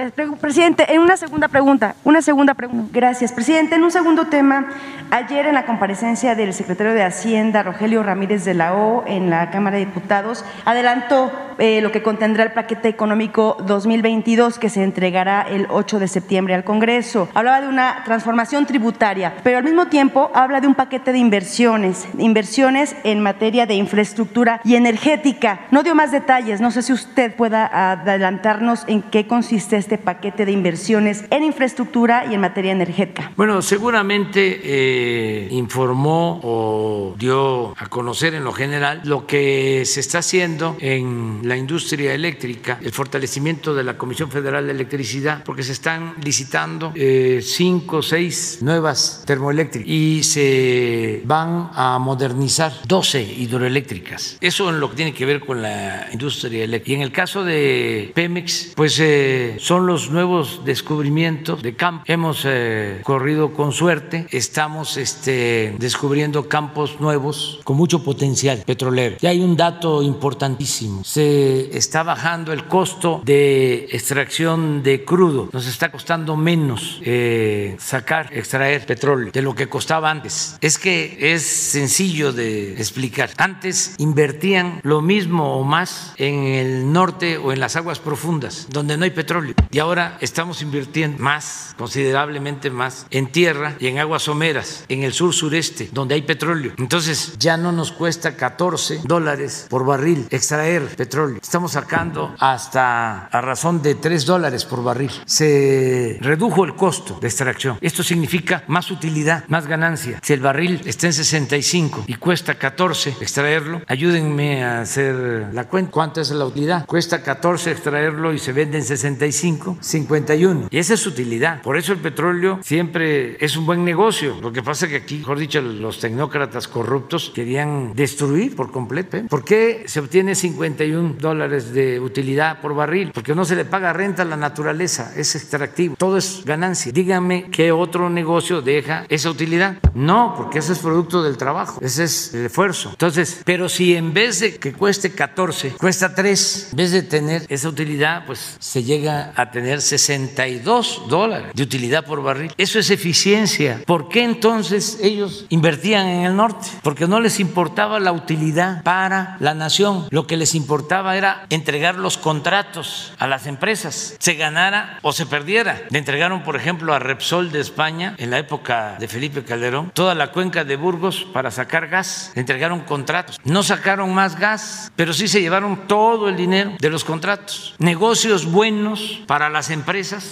[0.45, 2.91] Presidente, en una segunda pregunta, una segunda pregunta.
[2.93, 3.77] Gracias, presidente.
[3.77, 4.67] En un segundo tema,
[5.09, 9.49] ayer en la comparecencia del secretario de Hacienda, Rogelio Ramírez de la O, en la
[9.49, 15.41] Cámara de Diputados, adelantó eh, lo que contendrá el paquete económico 2022 que se entregará
[15.41, 17.27] el 8 de septiembre al Congreso.
[17.33, 22.07] Hablaba de una transformación tributaria, pero al mismo tiempo habla de un paquete de inversiones,
[22.19, 25.61] inversiones en materia de infraestructura y energética.
[25.71, 30.24] No dio más detalles, no sé si usted pueda adelantarnos en qué consiste este paquete
[30.31, 33.31] de inversiones en infraestructura y en materia energética.
[33.35, 40.19] Bueno, seguramente eh, informó o dio a conocer en lo general lo que se está
[40.19, 45.73] haciendo en la industria eléctrica, el fortalecimiento de la Comisión Federal de Electricidad, porque se
[45.73, 54.37] están licitando eh, cinco o seis nuevas termoeléctricas y se van a modernizar 12 hidroeléctricas.
[54.41, 56.91] Eso en lo que tiene que ver con la industria eléctrica.
[56.91, 62.03] Y en el caso de Pemex, pues eh, son los nuevos descubrimientos de campo.
[62.07, 69.17] Hemos eh, corrido con suerte, estamos este, descubriendo campos nuevos con mucho potencial petrolero.
[69.21, 71.03] Y hay un dato importantísimo.
[71.03, 75.49] Se está bajando el costo de extracción de crudo.
[75.51, 80.57] Nos está costando menos eh, sacar, extraer petróleo de lo que costaba antes.
[80.61, 83.31] Es que es sencillo de explicar.
[83.37, 88.95] Antes invertían lo mismo o más en el norte o en las aguas profundas, donde
[88.95, 89.55] no hay petróleo.
[89.71, 95.13] Y ahora estamos invirtiendo más, considerablemente más, en tierra y en aguas someras, en el
[95.13, 96.73] sur sureste, donde hay petróleo.
[96.77, 101.39] Entonces ya no nos cuesta 14 dólares por barril extraer petróleo.
[101.41, 105.11] Estamos sacando hasta a razón de 3 dólares por barril.
[105.25, 107.77] Se redujo el costo de extracción.
[107.81, 110.19] Esto significa más utilidad, más ganancia.
[110.21, 115.91] Si el barril está en 65 y cuesta 14 extraerlo, ayúdenme a hacer la cuenta.
[115.91, 116.85] ¿Cuánto es la utilidad?
[116.85, 120.67] Cuesta 14 extraerlo y se vende en 65, 51.
[120.71, 121.61] Y esa es utilidad.
[121.61, 124.37] Por eso el petróleo siempre es un buen negocio.
[124.41, 129.17] Lo que pasa es que aquí, mejor dicho, los tecnócratas corruptos querían destruir por completo.
[129.17, 129.25] ¿eh?
[129.29, 133.11] ¿Por qué se obtiene 51 dólares de utilidad por barril?
[133.13, 136.91] Porque no se le paga renta a la naturaleza, es extractivo, todo es ganancia.
[136.91, 139.77] Dígame qué otro negocio deja esa utilidad.
[139.93, 142.89] No, porque ese es producto del trabajo, ese es el esfuerzo.
[142.91, 147.45] Entonces, pero si en vez de que cueste 14, cuesta 3, en vez de tener
[147.47, 152.51] esa utilidad, pues se llega a tener 62 dólares de utilidad por barril.
[152.57, 153.81] Eso es eficiencia.
[153.85, 156.67] ¿Por qué entonces ellos invertían en el norte?
[156.81, 160.07] Porque no les importaba la utilidad para la nación.
[160.09, 165.25] Lo que les importaba era entregar los contratos a las empresas, se ganara o se
[165.25, 165.83] perdiera.
[165.89, 170.15] Le entregaron, por ejemplo, a Repsol de España en la época de Felipe Calderón toda
[170.15, 172.31] la cuenca de Burgos para sacar gas.
[172.35, 173.39] Le entregaron contratos.
[173.43, 177.75] No sacaron más gas, pero sí se llevaron todo el dinero de los contratos.
[177.79, 179.74] Negocios buenos para las empresas,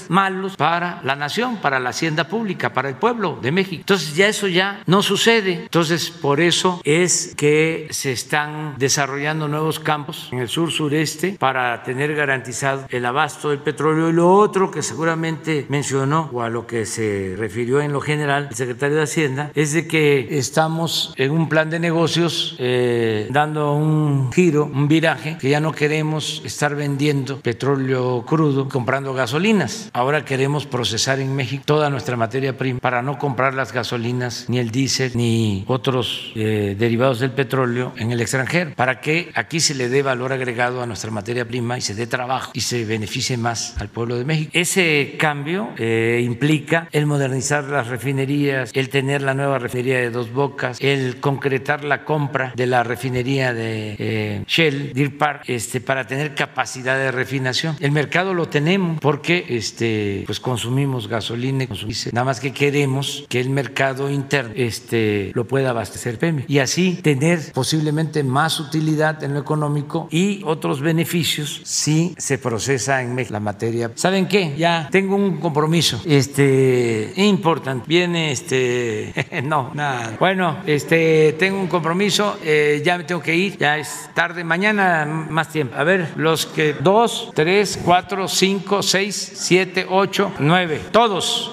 [0.10, 3.82] malos para la nación, para la hacienda pública, para el pueblo de México.
[3.82, 5.64] Entonces ya eso ya no sucede.
[5.64, 11.84] Entonces por eso es que se están desarrollando nuevos campos en el sur sureste para
[11.84, 14.10] tener garantizado el abasto del petróleo.
[14.10, 18.48] Y lo otro que seguramente mencionó o a lo que se refirió en lo general
[18.50, 23.74] el secretario de Hacienda es de que estamos en un plan de negocios eh, dando
[23.74, 29.90] un giro, un viraje, que ya no queremos estar vendiendo petróleo crudo, comprando gasolinas.
[29.94, 34.60] Ahora queremos procesar en México toda nuestra materia prima para no comprar las gasolinas, ni
[34.60, 39.74] el diésel, ni otros eh, derivados del petróleo en el extranjero, para que aquí se
[39.74, 43.36] le dé valor agregado a nuestra materia prima y se dé trabajo y se beneficie
[43.38, 44.52] más al pueblo de México.
[44.54, 50.32] Ese cambio eh, implica el modernizar las refinerías, el tener la nueva refinería de dos
[50.32, 56.06] bocas, el concretar la compra de la refinería de eh, Shell, Deer Park, este, para
[56.06, 57.76] tener capacidad de refinación.
[57.80, 63.40] El mercado lo tenemos porque este, pues consumimos gasolina, consumimos, nada más que queremos que
[63.40, 69.34] el mercado interno este, lo pueda abastecer PEME y así tener posiblemente más utilidad en
[69.34, 73.92] lo económico y otros beneficios si se procesa en México la materia.
[73.96, 74.56] ¿Saben qué?
[74.58, 77.86] Ya tengo un compromiso este importante.
[77.88, 79.14] Viene este
[79.44, 80.18] no, nada.
[80.20, 85.06] Bueno, este tengo un compromiso, eh, ya me tengo que ir, ya es tarde, mañana
[85.06, 85.76] más tiempo.
[85.78, 91.52] A ver, los que dos, tres, cuatro, cinco, seis, 6, 7, 8, 9, todos.